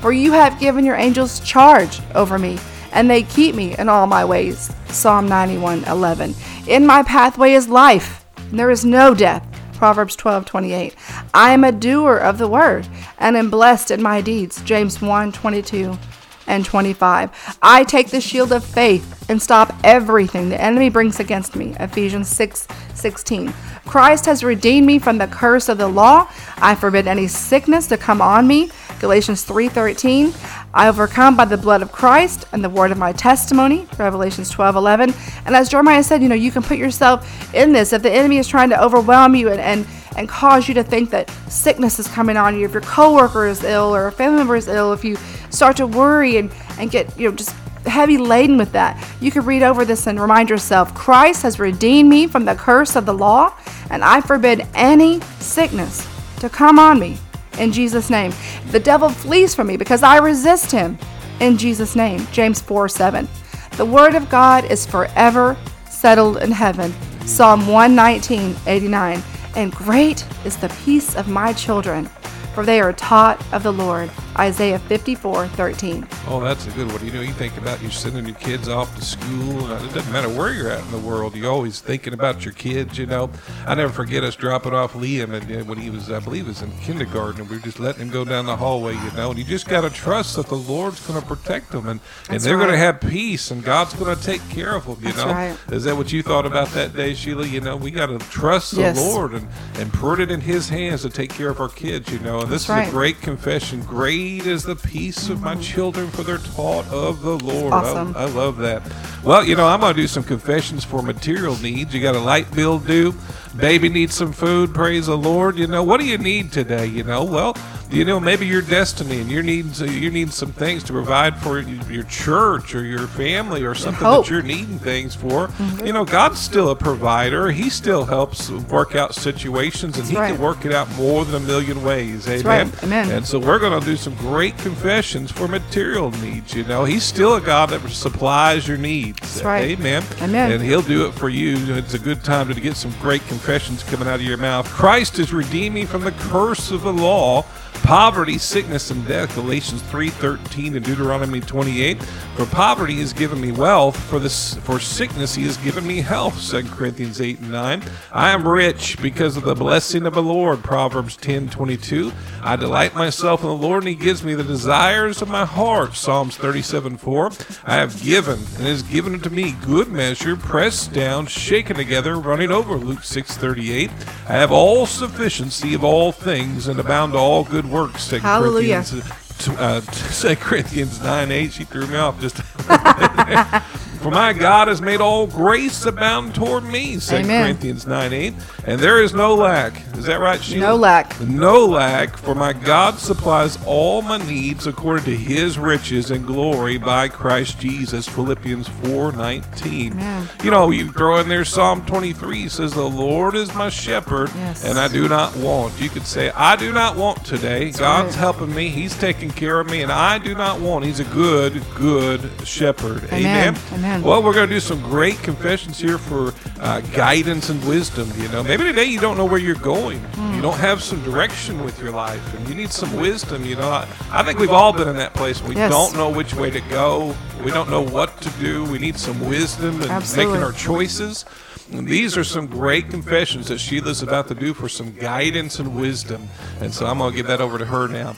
For 0.00 0.12
you 0.12 0.32
have 0.32 0.60
given 0.60 0.84
your 0.84 0.96
angels 0.96 1.40
charge 1.40 2.00
over 2.14 2.38
me, 2.38 2.58
and 2.92 3.10
they 3.10 3.22
keep 3.22 3.54
me 3.54 3.76
in 3.78 3.88
all 3.88 4.06
my 4.06 4.24
ways. 4.24 4.70
Psalm 4.88 5.28
91:11. 5.28 6.34
In 6.66 6.86
my 6.86 7.02
pathway 7.02 7.52
is 7.52 7.68
life, 7.68 8.24
and 8.50 8.58
there 8.58 8.70
is 8.70 8.84
no 8.84 9.14
death. 9.14 9.46
Proverbs 9.74 10.16
12:28. 10.16 10.94
I 11.34 11.52
am 11.52 11.62
a 11.62 11.72
doer 11.72 12.16
of 12.16 12.38
the 12.38 12.48
word, 12.48 12.88
and 13.18 13.36
am 13.36 13.50
blessed 13.50 13.90
in 13.90 14.02
my 14.02 14.20
deeds. 14.20 14.62
James 14.64 14.98
1:22 15.02 15.98
and 16.46 16.64
25. 16.64 17.58
I 17.62 17.84
take 17.84 18.10
the 18.10 18.20
shield 18.20 18.52
of 18.52 18.64
faith 18.64 19.28
and 19.28 19.40
stop 19.40 19.74
everything 19.84 20.48
the 20.48 20.60
enemy 20.60 20.88
brings 20.88 21.20
against 21.20 21.56
me. 21.56 21.74
Ephesians 21.80 22.28
6 22.28 22.66
16. 22.94 23.52
Christ 23.84 24.26
has 24.26 24.42
redeemed 24.42 24.86
me 24.86 24.98
from 24.98 25.18
the 25.18 25.26
curse 25.26 25.68
of 25.68 25.78
the 25.78 25.88
law. 25.88 26.28
I 26.56 26.74
forbid 26.74 27.06
any 27.06 27.28
sickness 27.28 27.86
to 27.88 27.96
come 27.96 28.20
on 28.20 28.46
me. 28.46 28.70
Galatians 29.00 29.44
3:13. 29.44 30.32
I 30.72 30.88
overcome 30.88 31.36
by 31.36 31.44
the 31.44 31.56
blood 31.56 31.82
of 31.82 31.92
Christ 31.92 32.46
and 32.52 32.64
the 32.64 32.70
word 32.70 32.90
of 32.90 32.98
my 32.98 33.12
testimony. 33.12 33.86
Revelations 33.98 34.50
12:11. 34.50 35.14
And 35.44 35.54
as 35.54 35.68
Jeremiah 35.68 36.02
said, 36.02 36.22
you 36.22 36.28
know, 36.28 36.34
you 36.34 36.50
can 36.50 36.62
put 36.62 36.78
yourself 36.78 37.54
in 37.54 37.72
this 37.72 37.92
if 37.92 38.02
the 38.02 38.10
enemy 38.10 38.38
is 38.38 38.48
trying 38.48 38.70
to 38.70 38.82
overwhelm 38.82 39.34
you 39.34 39.50
and 39.50 39.60
and 39.60 39.86
and 40.16 40.28
cause 40.28 40.66
you 40.66 40.74
to 40.74 40.82
think 40.82 41.10
that 41.10 41.30
sickness 41.48 41.98
is 41.98 42.08
coming 42.08 42.38
on 42.38 42.58
you, 42.58 42.64
if 42.64 42.72
your 42.72 42.80
coworker 42.80 43.46
is 43.46 43.62
ill 43.62 43.94
or 43.94 44.06
a 44.06 44.12
family 44.12 44.38
member 44.38 44.56
is 44.56 44.66
ill, 44.66 44.94
if 44.94 45.04
you 45.04 45.16
start 45.56 45.76
to 45.78 45.86
worry 45.86 46.36
and, 46.36 46.52
and 46.78 46.90
get, 46.90 47.18
you 47.18 47.28
know, 47.28 47.34
just 47.34 47.50
heavy 47.86 48.18
laden 48.18 48.56
with 48.56 48.72
that, 48.72 49.02
you 49.20 49.30
can 49.30 49.44
read 49.44 49.62
over 49.62 49.84
this 49.84 50.06
and 50.06 50.20
remind 50.20 50.50
yourself 50.50 50.94
Christ 50.94 51.42
has 51.42 51.58
redeemed 51.58 52.08
me 52.08 52.26
from 52.26 52.44
the 52.44 52.54
curse 52.54 52.96
of 52.96 53.06
the 53.06 53.14
law, 53.14 53.54
and 53.90 54.04
I 54.04 54.20
forbid 54.20 54.66
any 54.74 55.20
sickness 55.40 56.06
to 56.40 56.48
come 56.48 56.78
on 56.78 56.98
me 56.98 57.18
in 57.58 57.72
Jesus' 57.72 58.10
name. 58.10 58.32
The 58.70 58.80
devil 58.80 59.08
flees 59.08 59.54
from 59.54 59.68
me 59.68 59.76
because 59.76 60.02
I 60.02 60.18
resist 60.18 60.70
him 60.70 60.98
in 61.40 61.56
Jesus' 61.56 61.96
name. 61.96 62.26
James 62.32 62.60
4 62.60 62.88
7. 62.88 63.28
The 63.76 63.84
word 63.84 64.14
of 64.14 64.28
God 64.28 64.64
is 64.70 64.86
forever 64.86 65.56
settled 65.88 66.38
in 66.38 66.50
heaven. 66.50 66.94
Psalm 67.24 67.66
119, 67.66 68.54
89. 68.66 69.22
And 69.56 69.72
great 69.72 70.26
is 70.44 70.56
the 70.56 70.68
peace 70.84 71.16
of 71.16 71.28
my 71.28 71.52
children, 71.52 72.06
for 72.54 72.64
they 72.64 72.80
are 72.80 72.92
taught 72.92 73.42
of 73.52 73.62
the 73.62 73.72
Lord. 73.72 74.10
Isaiah 74.38 74.78
54, 74.78 75.48
13. 75.48 76.06
Oh, 76.28 76.40
that's 76.40 76.66
a 76.66 76.70
good 76.72 76.92
one. 76.92 77.04
You 77.04 77.12
know, 77.12 77.20
you 77.22 77.32
think 77.32 77.56
about 77.56 77.82
you 77.82 77.90
sending 77.90 78.26
your 78.26 78.36
kids 78.36 78.68
off 78.68 78.94
to 78.96 79.02
school. 79.02 79.70
It 79.72 79.94
doesn't 79.94 80.12
matter 80.12 80.28
where 80.28 80.52
you're 80.52 80.70
at 80.70 80.84
in 80.84 80.90
the 80.90 80.98
world. 80.98 81.34
You're 81.34 81.50
always 81.50 81.80
thinking 81.80 82.12
about 82.12 82.44
your 82.44 82.52
kids. 82.52 82.98
You 82.98 83.06
know, 83.06 83.30
I 83.66 83.74
never 83.74 83.92
forget 83.92 84.24
us 84.24 84.36
dropping 84.36 84.74
off 84.74 84.92
Liam, 84.92 85.32
and 85.32 85.50
uh, 85.62 85.64
when 85.64 85.78
he 85.78 85.88
was, 85.88 86.10
I 86.10 86.20
believe, 86.20 86.46
was 86.48 86.60
in 86.60 86.70
kindergarten, 86.80 87.40
and 87.40 87.48
we 87.50 87.56
were 87.56 87.62
just 87.62 87.80
letting 87.80 88.02
him 88.02 88.10
go 88.10 88.24
down 88.26 88.44
the 88.46 88.56
hallway. 88.56 88.92
You 88.94 89.10
know, 89.12 89.30
and 89.30 89.38
you 89.38 89.44
just 89.44 89.68
got 89.68 89.82
to 89.82 89.90
trust 89.90 90.36
that 90.36 90.48
the 90.48 90.54
Lord's 90.56 91.06
going 91.06 91.20
to 91.20 91.26
protect 91.26 91.70
them, 91.72 91.88
and 91.88 92.00
and 92.28 92.40
they're 92.42 92.56
right. 92.58 92.64
going 92.66 92.72
to 92.74 92.78
have 92.84 93.00
peace, 93.00 93.50
and 93.50 93.64
God's 93.64 93.94
going 93.94 94.14
to 94.14 94.22
take 94.22 94.46
care 94.50 94.74
of 94.74 94.84
them. 94.84 94.96
You 95.00 95.12
That's 95.12 95.16
know, 95.18 95.32
right. 95.32 95.58
is 95.72 95.84
that 95.84 95.96
what 95.96 96.12
you 96.12 96.22
thought 96.22 96.44
about 96.44 96.68
that 96.70 96.94
day, 96.94 97.14
Sheila? 97.14 97.46
You 97.46 97.60
know, 97.62 97.76
we 97.76 97.90
got 97.90 98.06
to 98.06 98.18
trust 98.18 98.74
the 98.74 98.82
Yes. 98.82 98.98
Lord 98.98 99.32
and 99.32 99.48
and 99.76 99.90
put 99.92 100.20
it 100.20 100.30
in 100.30 100.42
His 100.42 100.68
hands 100.68 101.02
to 101.02 101.10
take 101.10 101.30
care 101.30 101.48
of 101.48 101.58
our 101.60 101.68
kids. 101.70 102.12
You 102.12 102.18
know, 102.18 102.40
and 102.40 102.50
this 102.50 102.66
That's 102.66 102.68
is 102.68 102.68
right. 102.68 102.88
a 102.88 102.90
great 102.90 103.20
confession. 103.22 103.80
Great 103.82 104.25
is 104.26 104.64
the 104.64 104.76
peace 104.76 105.28
of 105.28 105.40
my 105.40 105.54
children, 105.56 106.08
for 106.10 106.22
they're 106.22 106.38
taught 106.38 106.86
of 106.88 107.22
the 107.22 107.38
Lord. 107.38 107.72
awesome. 107.72 108.14
I, 108.16 108.22
I 108.22 108.24
love 108.26 108.56
that. 108.58 108.82
Well, 109.22 109.44
you 109.44 109.56
know, 109.56 109.66
I'm 109.66 109.80
going 109.80 109.94
to 109.94 110.00
do 110.00 110.06
some 110.06 110.24
confessions 110.24 110.84
for 110.84 111.02
material 111.02 111.56
needs. 111.58 111.94
You 111.94 112.02
got 112.02 112.14
a 112.14 112.20
light 112.20 112.50
bill 112.54 112.78
due. 112.78 113.14
Baby 113.56 113.88
needs 113.88 114.14
some 114.14 114.32
food. 114.32 114.74
Praise 114.74 115.06
the 115.06 115.16
Lord. 115.16 115.56
You 115.56 115.66
know, 115.66 115.82
what 115.82 116.00
do 116.00 116.06
you 116.06 116.18
need 116.18 116.52
today? 116.52 116.86
You 116.86 117.04
know, 117.04 117.24
well, 117.24 117.56
you 117.90 118.04
know, 118.04 118.18
maybe 118.18 118.46
your 118.46 118.62
destiny 118.62 119.20
and 119.20 119.30
you 119.30 119.42
need 119.42 119.80
uh, 119.80 119.84
you 119.84 120.10
need 120.10 120.32
some 120.32 120.52
things 120.52 120.82
to 120.84 120.92
provide 120.92 121.36
for 121.36 121.60
your 121.60 122.02
church 122.04 122.74
or 122.74 122.84
your 122.84 123.06
family 123.06 123.62
or 123.62 123.74
something 123.74 124.02
that 124.02 124.28
you're 124.28 124.42
needing 124.42 124.78
things 124.78 125.14
for. 125.14 125.48
Mm-hmm. 125.48 125.86
You 125.86 125.92
know, 125.92 126.04
God's 126.04 126.40
still 126.40 126.70
a 126.70 126.76
provider. 126.76 127.50
He 127.50 127.70
still 127.70 128.04
helps 128.04 128.50
work 128.50 128.94
out 128.94 129.14
situations, 129.14 129.98
and 129.98 130.08
He 130.08 130.16
right. 130.16 130.32
can 130.32 130.42
work 130.42 130.64
it 130.64 130.72
out 130.72 130.90
more 130.96 131.24
than 131.24 131.42
a 131.42 131.46
million 131.46 131.82
ways. 131.84 132.28
Amen. 132.28 132.70
right. 132.70 132.84
Amen. 132.84 133.10
And 133.10 133.26
so 133.26 133.38
we're 133.38 133.58
going 133.58 133.78
to 133.78 133.84
do 133.84 133.96
some 133.96 134.14
great 134.16 134.56
confessions 134.58 135.30
for 135.30 135.46
material 135.48 136.10
needs. 136.10 136.54
You 136.54 136.64
know, 136.64 136.84
He's 136.84 137.04
still 137.04 137.34
a 137.34 137.40
God 137.40 137.70
that 137.70 137.88
supplies 137.88 138.66
your 138.66 138.78
needs. 138.78 139.20
That's 139.20 139.44
right. 139.44 139.64
Amen. 139.78 140.02
Amen. 140.20 140.52
And 140.52 140.62
He'll 140.62 140.82
do 140.82 141.06
it 141.06 141.12
for 141.12 141.28
you. 141.28 141.56
It's 141.76 141.94
a 141.94 141.98
good 141.98 142.24
time 142.24 142.52
to 142.52 142.60
get 142.60 142.76
some 142.76 142.92
great 143.00 143.22
confessions 143.28 143.82
coming 143.84 144.08
out 144.08 144.16
of 144.16 144.22
your 144.22 144.38
mouth. 144.38 144.66
Christ 144.66 145.18
is 145.18 145.32
redeeming 145.32 145.86
from 145.86 146.02
the 146.02 146.12
curse 146.12 146.70
of 146.70 146.82
the 146.82 146.92
law. 146.92 147.44
Poverty, 147.86 148.36
sickness, 148.36 148.90
and 148.90 149.06
death. 149.06 149.32
Galatians 149.36 149.80
three 149.82 150.10
thirteen 150.10 150.74
and 150.74 150.84
Deuteronomy 150.84 151.40
twenty 151.40 151.82
eight. 151.82 152.02
For 152.34 152.44
poverty 152.46 152.96
has 152.96 153.12
given 153.12 153.40
me 153.40 153.52
wealth. 153.52 153.96
For 153.96 154.18
this, 154.18 154.54
for 154.56 154.80
sickness 154.80 155.36
he 155.36 155.44
has 155.44 155.56
given 155.58 155.86
me 155.86 156.00
health. 156.00 156.36
Second 156.36 156.72
Corinthians 156.72 157.20
eight 157.20 157.38
and 157.38 157.52
nine. 157.52 157.84
I 158.10 158.30
am 158.30 158.46
rich 158.46 159.00
because 159.00 159.36
of 159.36 159.44
the 159.44 159.54
blessing 159.54 160.04
of 160.04 160.14
the 160.14 160.22
Lord. 160.22 160.64
Proverbs 160.64 161.16
ten 161.16 161.48
twenty 161.48 161.76
two. 161.76 162.10
I 162.42 162.56
delight 162.56 162.96
myself 162.96 163.42
in 163.42 163.48
the 163.50 163.54
Lord, 163.54 163.84
and 163.84 163.88
He 163.90 163.94
gives 163.94 164.24
me 164.24 164.34
the 164.34 164.42
desires 164.42 165.22
of 165.22 165.28
my 165.28 165.44
heart. 165.44 165.94
Psalms 165.94 166.36
thirty 166.36 166.62
seven 166.62 166.96
four. 166.96 167.30
I 167.64 167.76
have 167.76 168.02
given, 168.02 168.40
and 168.58 168.66
is 168.66 168.82
given 168.82 169.14
unto 169.14 169.30
me 169.30 169.54
good 169.64 169.92
measure, 169.92 170.34
pressed 170.34 170.92
down, 170.92 171.26
shaken 171.26 171.76
together, 171.76 172.16
running 172.16 172.50
over. 172.50 172.74
Luke 172.74 173.04
six 173.04 173.36
thirty 173.36 173.70
eight. 173.70 173.92
I 174.28 174.32
have 174.32 174.50
all 174.50 174.86
sufficiency 174.86 175.72
of 175.72 175.84
all 175.84 176.10
things, 176.10 176.66
and 176.66 176.80
abound 176.80 177.12
to 177.12 177.18
all 177.18 177.44
good 177.44 177.64
works. 177.64 177.75
Second 177.96 178.20
Hallelujah. 178.26 178.82
Corinthians 178.82 179.50
uh, 179.58 179.80
2 180.36 180.36
Corinthians 180.36 181.00
9 181.02 181.30
8. 181.30 181.52
She 181.52 181.64
threw 181.64 181.86
me 181.86 181.96
off 181.96 182.20
just. 182.20 182.36
For 184.06 184.12
my 184.12 184.32
God 184.32 184.68
has 184.68 184.80
made 184.80 185.00
all 185.00 185.26
grace 185.26 185.84
abound 185.84 186.32
toward 186.32 186.62
me. 186.62 186.96
2 187.00 187.16
Amen. 187.16 187.42
Corinthians 187.42 187.88
9 187.88 188.12
8. 188.12 188.34
And 188.64 188.78
there 188.78 189.02
is 189.02 189.14
no 189.14 189.34
lack. 189.34 189.82
Is 189.96 190.04
that 190.04 190.20
right, 190.20 190.40
Sheila? 190.40 190.60
No 190.60 190.76
lack. 190.76 191.20
No 191.22 191.66
lack, 191.66 192.16
for 192.16 192.36
my 192.36 192.52
God 192.52 193.00
supplies 193.00 193.58
all 193.66 194.02
my 194.02 194.18
needs 194.18 194.68
according 194.68 195.06
to 195.06 195.16
his 195.16 195.58
riches 195.58 196.12
and 196.12 196.24
glory 196.24 196.78
by 196.78 197.08
Christ 197.08 197.58
Jesus. 197.58 198.06
Philippians 198.08 198.68
4 198.68 199.10
19. 199.10 199.92
Amen. 199.94 200.28
You 200.44 200.52
know, 200.52 200.70
you 200.70 200.92
throw 200.92 201.18
in 201.18 201.28
there 201.28 201.44
Psalm 201.44 201.84
23 201.84 202.48
says, 202.48 202.74
The 202.74 202.82
Lord 202.82 203.34
is 203.34 203.52
my 203.56 203.70
shepherd, 203.70 204.30
Yes. 204.36 204.64
and 204.64 204.78
I 204.78 204.86
do 204.86 205.08
not 205.08 205.34
want. 205.36 205.80
You 205.80 205.88
could 205.88 206.06
say, 206.06 206.30
I 206.30 206.54
do 206.54 206.72
not 206.72 206.96
want 206.96 207.24
today. 207.24 207.72
God's 207.72 208.14
right. 208.14 208.14
helping 208.14 208.54
me. 208.54 208.68
He's 208.68 208.96
taking 208.96 209.30
care 209.30 209.58
of 209.58 209.68
me, 209.68 209.82
and 209.82 209.90
I 209.90 210.18
do 210.18 210.36
not 210.36 210.60
want. 210.60 210.84
He's 210.84 211.00
a 211.00 211.04
good, 211.04 211.60
good 211.74 212.30
shepherd. 212.44 213.02
Amen. 213.12 213.56
Amen. 213.72 213.95
Well, 214.02 214.22
we're 214.22 214.34
going 214.34 214.48
to 214.48 214.54
do 214.54 214.60
some 214.60 214.80
great 214.82 215.16
confessions 215.22 215.78
here 215.78 215.98
for 215.98 216.34
uh, 216.60 216.80
guidance 216.92 217.48
and 217.50 217.62
wisdom. 217.66 218.10
You 218.16 218.28
know, 218.28 218.42
maybe 218.42 218.64
today 218.64 218.84
you 218.84 219.00
don't 219.00 219.16
know 219.16 219.24
where 219.24 219.38
you're 219.40 219.54
going. 219.56 220.00
You 220.34 220.42
don't 220.42 220.58
have 220.58 220.82
some 220.82 221.02
direction 221.02 221.64
with 221.64 221.80
your 221.80 221.92
life, 221.92 222.34
and 222.34 222.48
you 222.48 222.54
need 222.54 222.70
some 222.70 222.94
wisdom. 222.96 223.44
You 223.44 223.56
know, 223.56 223.68
I, 223.70 223.88
I 224.10 224.22
think 224.22 224.38
we've 224.38 224.50
all 224.50 224.72
been 224.72 224.88
in 224.88 224.96
that 224.96 225.14
place. 225.14 225.42
We 225.42 225.56
Yes. 225.56 225.70
don't 225.70 225.94
know 225.96 226.10
which 226.10 226.34
way 226.34 226.50
to 226.50 226.60
go. 226.62 227.16
We 227.44 227.50
don't 227.50 227.70
know 227.70 227.80
what 227.82 228.20
to 228.22 228.30
do. 228.38 228.64
We 228.64 228.78
need 228.78 228.96
some 228.98 229.18
wisdom 229.28 229.80
in 229.82 229.90
Absolutely. 229.90 230.32
making 230.32 230.44
our 230.44 230.52
choices. 230.52 231.24
And 231.72 231.88
these 231.88 232.16
are 232.16 232.22
some 232.24 232.46
great 232.46 232.90
confessions 232.90 233.48
that 233.48 233.58
Sheila's 233.58 234.00
about 234.02 234.28
to 234.28 234.34
do 234.36 234.54
for 234.54 234.68
some 234.68 234.92
guidance 234.92 235.58
and 235.58 235.74
wisdom. 235.74 236.28
And 236.60 236.72
so 236.72 236.86
I'm 236.86 236.98
going 236.98 237.10
to 237.10 237.16
give 237.16 237.26
that 237.26 237.40
over 237.40 237.58
to 237.58 237.64
her 237.64 237.88
now. 237.88 238.14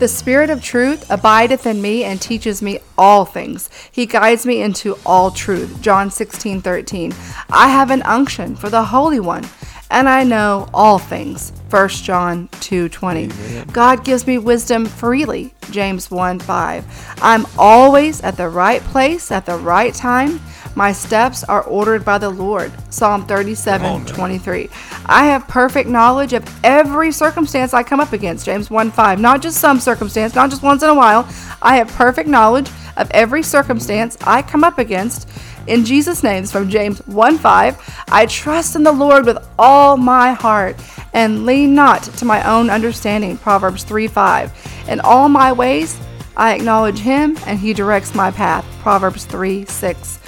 The 0.00 0.08
Spirit 0.08 0.48
of 0.48 0.62
truth 0.62 1.10
abideth 1.10 1.66
in 1.66 1.82
me 1.82 2.04
and 2.04 2.18
teaches 2.18 2.62
me 2.62 2.78
all 2.96 3.26
things. 3.26 3.68
He 3.92 4.06
guides 4.06 4.46
me 4.46 4.62
into 4.62 4.96
all 5.04 5.30
truth. 5.30 5.82
John 5.82 6.10
16, 6.10 6.62
13. 6.62 7.12
I 7.50 7.68
have 7.68 7.90
an 7.90 8.00
unction 8.04 8.56
for 8.56 8.70
the 8.70 8.82
Holy 8.82 9.20
One, 9.20 9.46
and 9.90 10.08
I 10.08 10.24
know 10.24 10.70
all 10.72 10.98
things. 10.98 11.52
1 11.68 11.88
John 11.90 12.48
2, 12.60 12.88
20. 12.88 13.28
God 13.72 14.02
gives 14.02 14.26
me 14.26 14.38
wisdom 14.38 14.86
freely. 14.86 15.52
James 15.70 16.10
1, 16.10 16.38
5. 16.38 17.18
I'm 17.20 17.44
always 17.58 18.22
at 18.22 18.38
the 18.38 18.48
right 18.48 18.80
place 18.80 19.30
at 19.30 19.44
the 19.44 19.58
right 19.58 19.92
time. 19.92 20.40
My 20.76 20.92
steps 20.92 21.42
are 21.44 21.62
ordered 21.62 22.04
by 22.04 22.18
the 22.18 22.30
Lord. 22.30 22.72
Psalm 22.92 23.26
37, 23.26 24.06
23. 24.06 24.68
I 25.06 25.26
have 25.26 25.48
perfect 25.48 25.88
knowledge 25.88 26.32
of 26.32 26.44
every 26.64 27.10
circumstance 27.10 27.74
I 27.74 27.82
come 27.82 28.00
up 28.00 28.12
against. 28.12 28.46
James 28.46 28.70
1 28.70 28.90
5. 28.90 29.20
Not 29.20 29.42
just 29.42 29.58
some 29.58 29.80
circumstance, 29.80 30.34
not 30.34 30.50
just 30.50 30.62
once 30.62 30.82
in 30.82 30.88
a 30.88 30.94
while. 30.94 31.28
I 31.60 31.76
have 31.76 31.88
perfect 31.88 32.28
knowledge 32.28 32.70
of 32.96 33.10
every 33.10 33.42
circumstance 33.42 34.16
I 34.22 34.42
come 34.42 34.62
up 34.62 34.78
against. 34.78 35.28
In 35.66 35.84
Jesus' 35.84 36.22
names 36.22 36.52
from 36.52 36.68
James 36.68 37.00
1 37.06 37.38
5. 37.38 38.04
I 38.08 38.26
trust 38.26 38.76
in 38.76 38.82
the 38.82 38.92
Lord 38.92 39.26
with 39.26 39.38
all 39.58 39.96
my 39.96 40.32
heart 40.32 40.76
and 41.12 41.44
lean 41.44 41.74
not 41.74 42.04
to 42.04 42.24
my 42.24 42.48
own 42.48 42.70
understanding. 42.70 43.36
Proverbs 43.36 43.82
3 43.82 44.06
5. 44.06 44.86
In 44.88 45.00
all 45.00 45.28
my 45.28 45.52
ways, 45.52 45.98
I 46.36 46.54
acknowledge 46.54 47.00
him 47.00 47.36
and 47.46 47.58
he 47.58 47.72
directs 47.72 48.14
my 48.14 48.30
path. 48.30 48.64
Proverbs 48.80 49.24
3 49.24 49.66
6. 49.66 50.19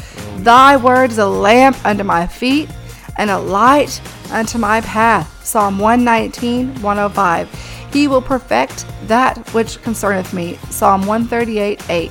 Thy 0.43 0.77
word 0.77 1.13
is 1.13 1.19
a 1.19 1.27
lamp 1.27 1.77
unto 1.87 2.03
my 2.03 2.27
feet 2.27 2.69
and 3.17 3.31
a 3.31 3.39
light 3.39 4.01
unto 4.33 4.59
my 4.59 4.81
path. 4.81 5.45
Psalm 5.45 5.79
119, 5.79 6.83
105. 6.83 7.93
He 7.93 8.09
will 8.09 8.21
perfect 8.21 8.85
that 9.07 9.39
which 9.55 9.81
concerneth 9.83 10.35
me. 10.35 10.57
Psalm 10.69 11.03
138, 11.03 11.89
8. 11.89 12.11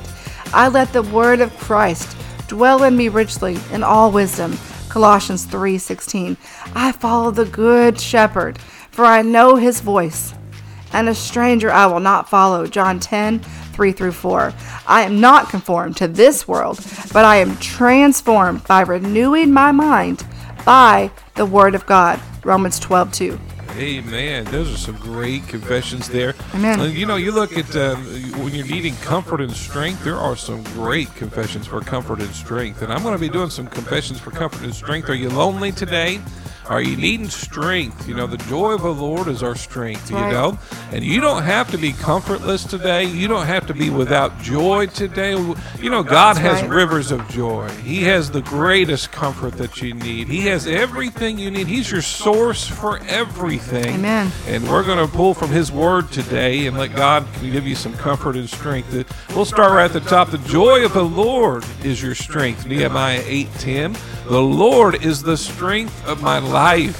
I 0.53 0.69
let 0.69 0.93
the 0.93 1.03
word 1.03 1.41
of 1.41 1.57
Christ 1.57 2.15
dwell 2.47 2.83
in 2.83 2.95
me 2.95 3.09
richly 3.09 3.57
in 3.73 3.83
all 3.83 4.13
wisdom. 4.13 4.57
Colossians 4.87 5.43
3, 5.43 5.77
16. 5.77 6.37
I 6.73 6.93
follow 6.93 7.31
the 7.31 7.43
good 7.43 7.99
shepherd, 7.99 8.59
for 8.91 9.03
I 9.03 9.23
know 9.23 9.57
his 9.57 9.81
voice 9.81 10.33
and 10.93 11.09
a 11.09 11.15
stranger 11.15 11.71
I 11.71 11.85
will 11.85 11.99
not 11.99 12.29
follow. 12.29 12.67
John 12.67 12.99
10, 12.99 13.41
3 13.81 13.91
through 13.93 14.11
4. 14.11 14.53
I 14.85 15.01
am 15.01 15.19
not 15.19 15.49
conformed 15.49 15.97
to 15.97 16.07
this 16.07 16.47
world, 16.47 16.79
but 17.11 17.25
I 17.25 17.37
am 17.37 17.57
transformed 17.57 18.63
by 18.67 18.81
renewing 18.81 19.51
my 19.51 19.71
mind 19.71 20.23
by 20.63 21.09
the 21.33 21.47
word 21.47 21.73
of 21.73 21.87
God. 21.87 22.21
Romans 22.43 22.79
12, 22.79 23.11
2. 23.11 23.39
Amen. 23.77 24.45
Those 24.45 24.71
are 24.71 24.77
some 24.77 24.97
great 24.97 25.47
confessions 25.47 26.07
there. 26.09 26.35
Amen. 26.53 26.79
Uh, 26.79 26.83
You 26.83 27.07
know, 27.07 27.15
you 27.15 27.31
look 27.31 27.57
at 27.57 27.75
uh, 27.75 27.95
when 28.43 28.53
you're 28.53 28.67
needing 28.67 28.95
comfort 28.97 29.41
and 29.41 29.51
strength, 29.51 30.03
there 30.03 30.17
are 30.17 30.35
some 30.35 30.61
great 30.75 31.07
confessions 31.15 31.65
for 31.65 31.81
comfort 31.81 32.19
and 32.19 32.29
strength. 32.35 32.83
And 32.83 32.93
I'm 32.93 33.01
going 33.01 33.15
to 33.15 33.19
be 33.19 33.29
doing 33.29 33.49
some 33.49 33.65
confessions 33.65 34.19
for 34.19 34.29
comfort 34.29 34.61
and 34.61 34.75
strength. 34.75 35.09
Are 35.09 35.15
you 35.15 35.29
lonely 35.29 35.71
today? 35.71 36.21
Are 36.67 36.81
you 36.81 36.95
needing 36.95 37.29
strength? 37.29 38.07
You 38.07 38.15
know, 38.15 38.27
the 38.27 38.37
joy 38.37 38.73
of 38.73 38.81
the 38.81 38.93
Lord 38.93 39.27
is 39.27 39.43
our 39.43 39.55
strength, 39.55 40.09
you 40.09 40.15
right. 40.15 40.31
know? 40.31 40.59
And 40.91 41.03
you 41.03 41.19
don't 41.19 41.43
have 41.43 41.69
to 41.71 41.77
be 41.77 41.91
comfortless 41.91 42.63
today. 42.63 43.03
You 43.03 43.27
don't 43.27 43.45
have 43.45 43.67
to 43.67 43.73
be 43.73 43.89
without 43.89 44.39
joy 44.41 44.87
today. 44.87 45.31
You 45.79 45.89
know, 45.89 46.03
God 46.03 46.37
has 46.37 46.63
rivers 46.67 47.11
of 47.11 47.27
joy. 47.29 47.69
He 47.83 48.03
has 48.03 48.31
the 48.31 48.41
greatest 48.41 49.11
comfort 49.11 49.53
that 49.53 49.81
you 49.81 49.93
need. 49.93 50.27
He 50.27 50.41
has 50.41 50.67
everything 50.67 51.37
you 51.37 51.51
need. 51.51 51.67
He's 51.67 51.91
your 51.91 52.01
source 52.01 52.67
for 52.67 52.99
everything. 53.07 53.95
Amen. 53.95 54.31
And 54.47 54.67
we're 54.69 54.83
going 54.83 55.05
to 55.05 55.13
pull 55.13 55.33
from 55.33 55.49
His 55.49 55.71
Word 55.71 56.11
today 56.11 56.67
and 56.67 56.77
let 56.77 56.95
God 56.95 57.25
give 57.41 57.65
you 57.65 57.75
some 57.75 57.93
comfort 57.93 58.35
and 58.35 58.49
strength. 58.49 58.91
We'll 59.35 59.45
start 59.45 59.71
right 59.71 59.85
at 59.85 59.93
the 59.93 59.99
top. 60.09 60.29
The 60.29 60.37
joy 60.39 60.85
of 60.85 60.93
the 60.93 61.03
Lord 61.03 61.65
is 61.83 62.01
your 62.01 62.15
strength. 62.15 62.65
Nehemiah 62.65 63.23
8:10. 63.23 63.97
The 64.27 64.41
Lord 64.41 65.03
is 65.03 65.23
the 65.23 65.35
strength 65.35 66.07
of 66.07 66.21
my 66.21 66.39
life. 66.39 66.50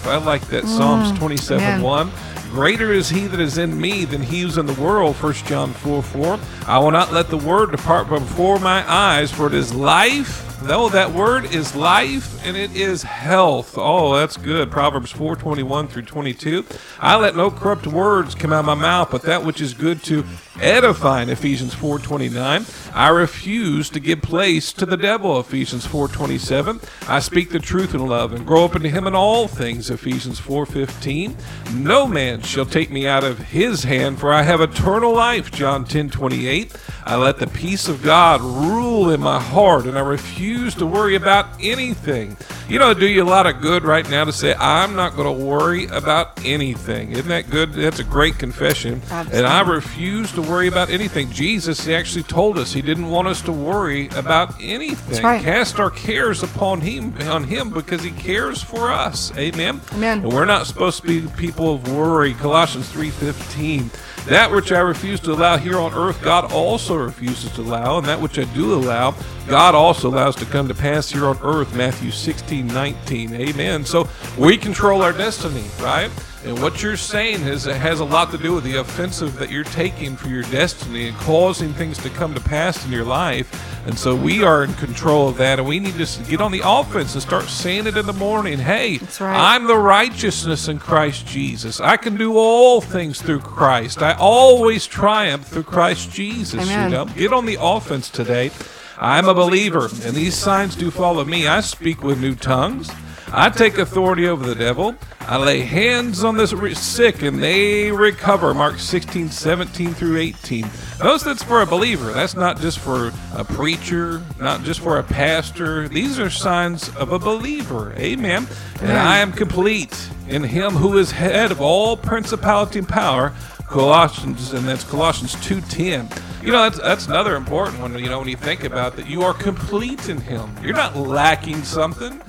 I 0.05 0.17
like 0.17 0.47
that. 0.47 0.65
Psalms 0.65 1.11
mm, 1.11 1.17
27 1.19 1.81
1. 1.81 2.11
Greater 2.51 2.91
is 2.91 3.09
he 3.09 3.27
that 3.27 3.39
is 3.39 3.57
in 3.57 3.79
me 3.79 4.03
than 4.03 4.21
he 4.21 4.41
who's 4.41 4.57
in 4.57 4.65
the 4.65 4.81
world. 4.81 5.15
1 5.15 5.33
John 5.33 5.71
4 5.71 6.03
4. 6.03 6.39
I 6.67 6.79
will 6.79 6.91
not 6.91 7.13
let 7.13 7.29
the 7.29 7.37
word 7.37 7.71
depart 7.71 8.09
from 8.09 8.23
before 8.23 8.59
my 8.59 8.83
eyes, 8.91 9.31
for 9.31 9.47
it 9.47 9.53
is 9.53 9.73
life 9.73 10.51
Though 10.63 10.89
that 10.89 11.11
word 11.11 11.45
is 11.45 11.75
life 11.75 12.45
and 12.45 12.55
it 12.55 12.75
is 12.75 13.01
health. 13.01 13.73
Oh, 13.79 14.15
that's 14.15 14.37
good. 14.37 14.69
Proverbs 14.69 15.11
4:21 15.11 15.87
through 15.87 16.03
22. 16.03 16.63
I 16.99 17.15
let 17.15 17.35
no 17.35 17.49
corrupt 17.49 17.87
words 17.87 18.35
come 18.35 18.53
out 18.53 18.59
of 18.59 18.65
my 18.67 18.75
mouth, 18.75 19.09
but 19.09 19.23
that 19.23 19.43
which 19.43 19.59
is 19.59 19.73
good 19.73 20.03
to 20.03 20.23
edify. 20.59 21.23
in 21.23 21.29
Ephesians 21.29 21.73
4:29. 21.73 22.67
I 22.93 23.07
refuse 23.07 23.89
to 23.89 23.99
give 23.99 24.21
place 24.21 24.71
to 24.73 24.85
the 24.85 24.97
devil. 24.97 25.39
Ephesians 25.39 25.87
4:27. 25.87 26.79
I 27.07 27.19
speak 27.21 27.49
the 27.49 27.59
truth 27.59 27.95
in 27.95 28.05
love 28.05 28.31
and 28.31 28.45
grow 28.45 28.65
up 28.65 28.75
into 28.75 28.89
him 28.89 29.07
in 29.07 29.15
all 29.15 29.47
things. 29.47 29.89
Ephesians 29.89 30.39
4:15. 30.39 31.35
No 31.73 32.05
man 32.05 32.40
shall 32.45 32.65
take 32.65 32.91
me 32.91 33.07
out 33.07 33.23
of 33.23 33.39
his 33.39 33.83
hand, 33.83 34.19
for 34.19 34.33
I 34.33 34.43
have 34.43 34.61
eternal 34.61 35.13
life. 35.13 35.51
John 35.51 35.85
10:28. 35.85 36.75
I 37.05 37.15
let 37.15 37.39
the 37.39 37.47
peace 37.47 37.87
of 37.87 38.03
God 38.03 38.41
rule 38.41 39.09
in 39.09 39.19
my 39.19 39.39
heart, 39.39 39.85
and 39.85 39.97
I 39.97 40.01
refuse 40.01 40.75
to 40.75 40.85
worry 40.85 41.15
about 41.15 41.47
anything. 41.59 42.37
You 42.71 42.79
know, 42.79 42.93
do 42.93 43.05
you 43.05 43.21
a 43.21 43.25
lot 43.25 43.47
of 43.47 43.59
good 43.59 43.83
right 43.83 44.09
now 44.09 44.23
to 44.23 44.31
say, 44.31 44.55
I'm 44.57 44.95
not 44.95 45.17
going 45.17 45.27
to 45.27 45.45
worry 45.45 45.87
about 45.87 46.39
anything. 46.45 47.11
Isn't 47.11 47.27
that 47.27 47.49
good? 47.49 47.73
That's 47.73 47.99
a 47.99 48.03
great 48.05 48.39
confession. 48.39 49.01
Absolutely. 49.11 49.39
And 49.39 49.45
I 49.45 49.59
refuse 49.69 50.31
to 50.31 50.41
worry 50.41 50.69
about 50.69 50.89
anything. 50.89 51.29
Jesus 51.31 51.83
he 51.85 51.93
actually 51.93 52.23
told 52.23 52.57
us 52.57 52.71
he 52.71 52.81
didn't 52.81 53.09
want 53.09 53.27
us 53.27 53.41
to 53.41 53.51
worry 53.51 54.07
about 54.15 54.55
anything. 54.61 55.21
Right. 55.21 55.43
Cast 55.43 55.81
our 55.81 55.89
cares 55.89 56.43
upon 56.43 56.79
him 56.79 57.13
on 57.23 57.43
him 57.43 57.71
because 57.71 58.03
he 58.03 58.11
cares 58.11 58.63
for 58.63 58.89
us. 58.89 59.35
Amen. 59.37 59.81
Amen. 59.91 60.19
And 60.19 60.31
we're 60.31 60.45
not 60.45 60.65
supposed 60.65 61.01
to 61.01 61.07
be 61.07 61.27
people 61.35 61.75
of 61.75 61.93
worry. 61.93 62.33
Colossians 62.35 62.87
3:15. 62.87 63.89
That 64.27 64.51
which 64.51 64.71
I 64.71 64.79
refuse 64.79 65.19
to 65.21 65.33
allow 65.33 65.57
here 65.57 65.77
on 65.77 65.93
earth, 65.93 66.21
God 66.21 66.51
also 66.51 66.95
refuses 66.95 67.51
to 67.53 67.61
allow, 67.61 67.97
and 67.97 68.07
that 68.07 68.21
which 68.21 68.37
I 68.37 68.43
do 68.53 68.75
allow, 68.75 69.15
God 69.47 69.73
also 69.73 70.09
allows 70.09 70.35
to 70.37 70.45
come 70.45 70.67
to 70.67 70.75
pass 70.75 71.09
here 71.09 71.25
on 71.25 71.39
earth. 71.41 71.75
Matthew 71.75 72.11
16, 72.11 72.67
19. 72.67 73.33
Amen. 73.33 73.83
So 73.83 74.07
we 74.37 74.57
control 74.57 75.01
our 75.01 75.11
destiny, 75.11 75.65
right? 75.81 76.11
And 76.43 76.59
what 76.59 76.81
you're 76.81 76.97
saying 76.97 77.41
is 77.41 77.67
it 77.67 77.75
has 77.75 77.99
a 77.99 78.05
lot 78.05 78.31
to 78.31 78.37
do 78.37 78.55
with 78.55 78.63
the 78.63 78.77
offensive 78.77 79.37
that 79.37 79.51
you're 79.51 79.63
taking 79.63 80.15
for 80.15 80.27
your 80.27 80.41
destiny 80.43 81.07
and 81.07 81.17
causing 81.17 81.71
things 81.71 81.99
to 81.99 82.09
come 82.09 82.33
to 82.33 82.41
pass 82.41 82.83
in 82.83 82.91
your 82.91 83.05
life. 83.05 83.85
And 83.85 83.97
so 83.97 84.15
we 84.15 84.43
are 84.43 84.63
in 84.63 84.73
control 84.73 85.29
of 85.29 85.37
that, 85.37 85.59
and 85.59 85.67
we 85.67 85.79
need 85.79 85.95
to 86.03 86.23
get 86.23 86.41
on 86.41 86.51
the 86.51 86.61
offense 86.63 87.13
and 87.13 87.21
start 87.21 87.45
saying 87.45 87.85
it 87.85 87.95
in 87.95 88.07
the 88.07 88.13
morning. 88.13 88.57
Hey, 88.57 88.97
right. 89.19 89.55
I'm 89.55 89.67
the 89.67 89.77
righteousness 89.77 90.67
in 90.67 90.79
Christ 90.79 91.27
Jesus. 91.27 91.79
I 91.79 91.97
can 91.97 92.17
do 92.17 92.35
all 92.35 92.81
things 92.81 93.21
through 93.21 93.41
Christ. 93.41 94.01
I 94.01 94.13
always 94.13 94.87
triumph 94.87 95.47
through 95.47 95.63
Christ 95.63 96.11
Jesus. 96.11 96.61
Amen. 96.61 96.89
You 96.91 96.97
know, 96.97 97.05
get 97.05 97.33
on 97.33 97.45
the 97.45 97.57
offense 97.59 98.09
today. 98.09 98.49
I'm 98.97 99.27
a 99.27 99.33
believer, 99.33 99.85
and 99.85 100.15
these 100.15 100.35
signs 100.35 100.75
do 100.75 100.89
follow 100.89 101.23
me. 101.23 101.47
I 101.47 101.61
speak 101.61 102.03
with 102.03 102.19
new 102.19 102.35
tongues. 102.35 102.91
I 103.33 103.49
take 103.49 103.77
authority 103.77 104.27
over 104.27 104.45
the 104.45 104.55
devil. 104.55 104.93
I 105.21 105.37
lay 105.37 105.61
hands 105.61 106.23
on 106.23 106.35
the 106.35 106.47
sick 106.75 107.21
and 107.21 107.41
they 107.41 107.89
recover. 107.89 108.53
Mark 108.53 108.77
16, 108.77 109.29
17 109.29 109.93
through 109.93 110.17
18. 110.17 110.69
Notice 110.99 111.23
that's 111.23 111.43
for 111.43 111.61
a 111.61 111.65
believer. 111.65 112.11
That's 112.11 112.35
not 112.35 112.59
just 112.59 112.79
for 112.79 113.13
a 113.33 113.45
preacher, 113.45 114.21
not 114.39 114.63
just 114.63 114.81
for 114.81 114.97
a 114.97 115.03
pastor. 115.03 115.87
These 115.87 116.19
are 116.19 116.29
signs 116.29 116.89
of 116.97 117.13
a 117.13 117.19
believer. 117.19 117.93
Amen. 117.93 118.47
And 118.81 118.91
I 118.91 119.19
am 119.19 119.31
complete 119.31 120.09
in 120.27 120.43
him 120.43 120.73
who 120.73 120.97
is 120.97 121.11
head 121.11 121.51
of 121.51 121.61
all 121.61 121.95
principality 121.95 122.79
and 122.79 122.89
power. 122.89 123.33
Colossians, 123.67 124.51
and 124.51 124.67
that's 124.67 124.83
Colossians 124.83 125.33
2.10. 125.35 126.43
You 126.43 126.51
know, 126.51 126.63
that's, 126.63 126.79
that's 126.79 127.07
another 127.07 127.37
important 127.37 127.79
one, 127.79 127.97
you 127.97 128.09
know, 128.09 128.19
when 128.19 128.27
you 128.27 128.35
think 128.35 128.65
about 128.65 128.97
that. 128.97 129.07
You 129.07 129.21
are 129.21 129.33
complete 129.33 130.09
in 130.09 130.19
him. 130.19 130.53
You're 130.61 130.73
not 130.73 130.97
lacking 130.97 131.63
something. 131.63 132.21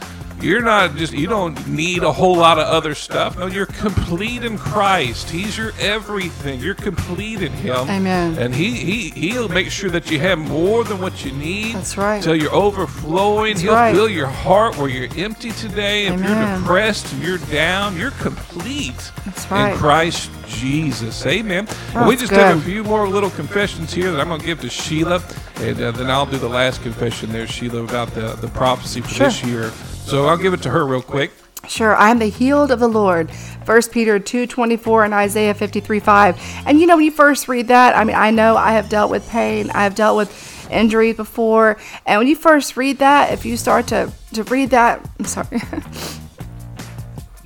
You're 0.42 0.61
not 0.62 0.96
just, 0.96 1.12
you 1.12 1.28
don't 1.28 1.68
need 1.68 2.02
a 2.02 2.11
whole 2.12 2.37
lot 2.37 2.58
of 2.58 2.66
other 2.66 2.94
stuff. 2.96 3.38
No, 3.38 3.46
you're 3.46 3.66
complete 3.66 4.42
in 4.44 4.58
Christ. 4.58 5.30
He's 5.30 5.56
your 5.56 5.72
everything. 5.78 6.58
You're 6.61 6.75
complete 6.75 7.42
in 7.42 7.52
Him. 7.52 7.88
Amen. 7.88 8.37
And 8.38 8.52
He, 8.52 8.72
he 8.72 9.11
He'll 9.11 9.49
make 9.49 9.70
sure 9.70 9.88
that 9.90 10.11
you 10.11 10.18
have 10.18 10.38
more 10.38 10.82
than 10.82 11.00
what 11.00 11.25
you 11.25 11.30
need. 11.32 11.76
That's 11.76 11.96
right. 11.96 12.20
Till 12.22 12.34
you're 12.34 12.52
overflowing. 12.52 13.52
That's 13.52 13.62
He'll 13.62 13.75
right. 13.75 13.94
fill 13.94 14.08
your 14.08 14.26
heart 14.26 14.76
where 14.78 14.88
you're 14.88 15.08
empty 15.16 15.52
today. 15.52 16.08
If 16.08 16.20
you're 16.20 16.58
depressed 16.58 17.12
and 17.12 17.22
you're 17.22 17.38
down, 17.38 17.96
you're 17.96 18.11
complete 18.12 19.12
right. 19.50 19.72
in 19.72 19.78
Christ 19.78 20.31
Jesus. 20.48 21.24
Amen. 21.24 21.66
We 22.07 22.16
just 22.16 22.33
have 22.33 22.59
a 22.59 22.61
few 22.61 22.83
more 22.85 23.09
little 23.09 23.31
confessions 23.31 23.92
here 23.94 24.11
that 24.11 24.20
I'm 24.20 24.28
going 24.28 24.40
to 24.40 24.46
give 24.46 24.61
to 24.62 24.68
Sheila, 24.68 25.22
and 25.57 25.81
uh, 25.81 25.92
then 25.92 26.11
I'll 26.11 26.26
do 26.26 26.37
the 26.38 26.48
last 26.48 26.83
confession 26.83 27.31
there, 27.33 27.46
Sheila, 27.46 27.85
about 27.85 28.09
the, 28.09 28.35
the 28.37 28.48
prophecy 28.48 29.00
for 29.00 29.09
Sure. 29.09 29.26
this 29.28 29.44
year. 29.44 29.72
So 30.12 30.27
I'll 30.27 30.37
give 30.37 30.53
it 30.53 30.61
to 30.64 30.68
her 30.68 30.85
real 30.85 31.01
quick. 31.01 31.31
Sure, 31.66 31.96
I 31.96 32.11
am 32.11 32.18
the 32.18 32.27
healed 32.27 32.70
of 32.70 32.81
the 32.81 32.87
Lord. 32.87 33.31
1 33.64 33.83
Peter 33.92 34.18
2:24 34.18 35.07
and 35.07 35.14
Isaiah 35.14 35.55
53:5. 35.55 36.37
And 36.66 36.79
you 36.79 36.87
know 36.87 36.96
when 36.96 37.07
you 37.07 37.11
first 37.11 37.48
read 37.48 37.68
that, 37.68 37.96
I 37.96 38.05
mean 38.05 38.14
I 38.14 38.31
know 38.31 38.55
I 38.55 38.72
have 38.72 38.90
dealt 38.90 39.11
with 39.11 39.27
pain, 39.31 39.70
I 39.70 39.85
have 39.85 39.94
dealt 39.94 40.18
with 40.18 40.68
injuries 40.70 41.16
before, 41.16 41.79
and 42.05 42.18
when 42.18 42.29
you 42.29 42.37
first 42.37 42.77
read 42.77 42.98
that, 42.98 43.33
if 43.33 43.46
you 43.46 43.57
start 43.57 43.87
to 43.87 44.12
to 44.35 44.42
read 44.44 44.68
that, 44.68 45.01
I'm 45.18 45.25
sorry. 45.25 45.62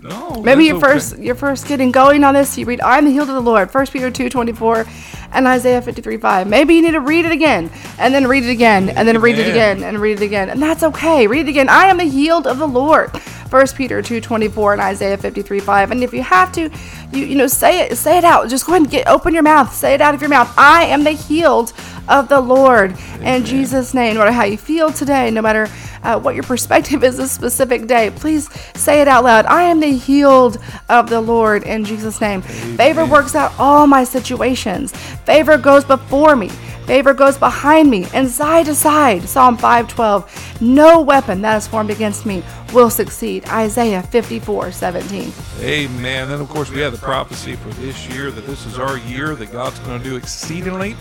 No, 0.03 0.43
Maybe 0.43 0.65
you're 0.65 0.77
okay. 0.77 0.87
first 0.89 1.19
you're 1.19 1.37
first 1.37 1.69
getting 1.69 1.93
going 1.93 2.25
on 2.25 2.35
this. 2.35 2.59
You 2.59 2.67
read, 2.67 2.81
"I 2.81 2.99
am 2.99 3.05
the 3.05 3.13
healed 3.13 3.29
of 3.29 3.37
the 3.37 3.49
Lord," 3.49 3.73
1 3.73 3.87
Peter 3.93 4.11
two 4.11 4.29
twenty 4.29 4.53
four, 4.53 4.87
and 5.33 5.47
Isaiah 5.47 5.83
fifty 5.83 6.03
three 6.03 6.17
five. 6.17 6.47
Maybe 6.47 6.75
you 6.75 6.83
need 6.83 6.93
to 6.93 7.01
read 7.01 7.25
it 7.25 7.33
again, 7.33 7.71
and 7.99 8.15
then 8.15 8.27
read 8.27 8.45
it 8.45 8.51
again, 8.51 8.89
and 8.91 9.07
then 9.07 9.21
read 9.21 9.39
it 9.39 9.49
again, 9.49 9.83
and 9.83 9.99
read 9.99 10.21
it 10.21 10.25
again, 10.25 10.51
and 10.51 10.63
that's 10.63 10.83
okay. 10.83 11.27
Read 11.27 11.47
it 11.47 11.51
again. 11.51 11.69
I 11.69 11.87
am 11.87 11.99
the 11.99 12.05
healed 12.05 12.47
of 12.47 12.59
the 12.59 12.69
Lord. 12.69 13.11
1 13.51 13.67
Peter 13.77 14.03
two 14.03 14.21
twenty 14.21 14.49
four 14.49 14.73
and 14.73 14.83
Isaiah 14.83 15.17
fifty 15.17 15.43
three 15.43 15.61
five. 15.61 15.91
And 15.91 16.03
if 16.03 16.13
you 16.13 16.23
have 16.23 16.53
to, 16.53 16.71
you 17.13 17.25
you 17.25 17.37
know 17.37 17.47
say 17.47 17.81
it 17.81 17.97
say 17.97 18.19
it 18.19 18.25
out. 18.25 18.49
Just 18.49 18.67
go 18.67 18.73
ahead 18.73 18.83
and 18.83 18.91
get 18.91 19.07
open 19.07 19.35
your 19.35 19.43
mouth. 19.43 19.73
Say 19.73 19.95
it 19.95 20.01
out 20.01 20.15
of 20.15 20.21
your 20.21 20.31
mouth. 20.31 20.53
I 20.57 20.85
am 20.85 21.05
the 21.05 21.13
healed 21.13 21.73
of 22.09 22.29
the 22.29 22.41
Lord 22.41 22.97
in 23.21 23.45
Jesus' 23.45 23.95
name. 23.95 24.15
No 24.15 24.21
matter 24.21 24.33
how 24.33 24.45
you 24.45 24.57
feel 24.57 24.93
today, 24.93 25.31
no 25.31 25.43
matter 25.43 25.69
uh, 26.03 26.19
what 26.19 26.35
your 26.35 26.45
perspective 26.45 27.03
is 27.05 27.17
this 27.17 27.33
specific 27.33 27.87
day, 27.87 28.11
please 28.11 28.49
say 28.75 29.01
it 29.01 29.09
out 29.09 29.25
loud. 29.25 29.47
I 29.47 29.63
am 29.63 29.81
the 29.81 29.93
healed 29.93 30.59
of 30.89 31.09
the 31.09 31.21
Lord 31.21 31.65
in 31.65 31.85
Jesus' 31.85 32.21
name. 32.21 32.43
Favor 32.43 33.05
works 33.07 33.35
out 33.35 33.53
all 33.59 33.87
my 33.87 34.05
situations. 34.05 34.93
Favor 35.25 35.57
goes 35.59 35.85
before 35.85 36.37
me. 36.37 36.51
Favor 36.87 37.15
goes 37.15 37.37
behind 37.37 37.91
me 37.91 38.07
and 38.15 38.31
side 38.31 38.67
to 38.67 38.75
side. 38.75 39.29
Psalm 39.29 39.57
512. 39.57 40.63
No 40.63 41.01
weapon 41.01 41.43
that 41.43 41.57
is 41.57 41.67
formed 41.67 41.91
against 41.91 42.25
me 42.25 42.45
will 42.73 42.91
succeed. 42.91 43.45
Isaiah 43.49 44.05
54 44.05 44.71
17. 44.71 45.33
Amen. 45.61 46.29
Then, 46.29 46.41
of 46.41 46.49
course, 46.49 46.71
we 46.71 46.81
have 46.81 46.93
the 46.93 46.99
prophecy 46.99 47.57
for 47.57 47.71
this 47.81 48.09
year 48.09 48.31
that 48.31 48.47
this 48.47 48.67
is 48.67 48.79
our 48.79 48.99
year 48.99 49.35
that 49.35 49.51
God's 49.51 49.81
going 49.81 50.01
to 50.01 50.09
do 50.09 50.15
exceedingly, 50.15 50.95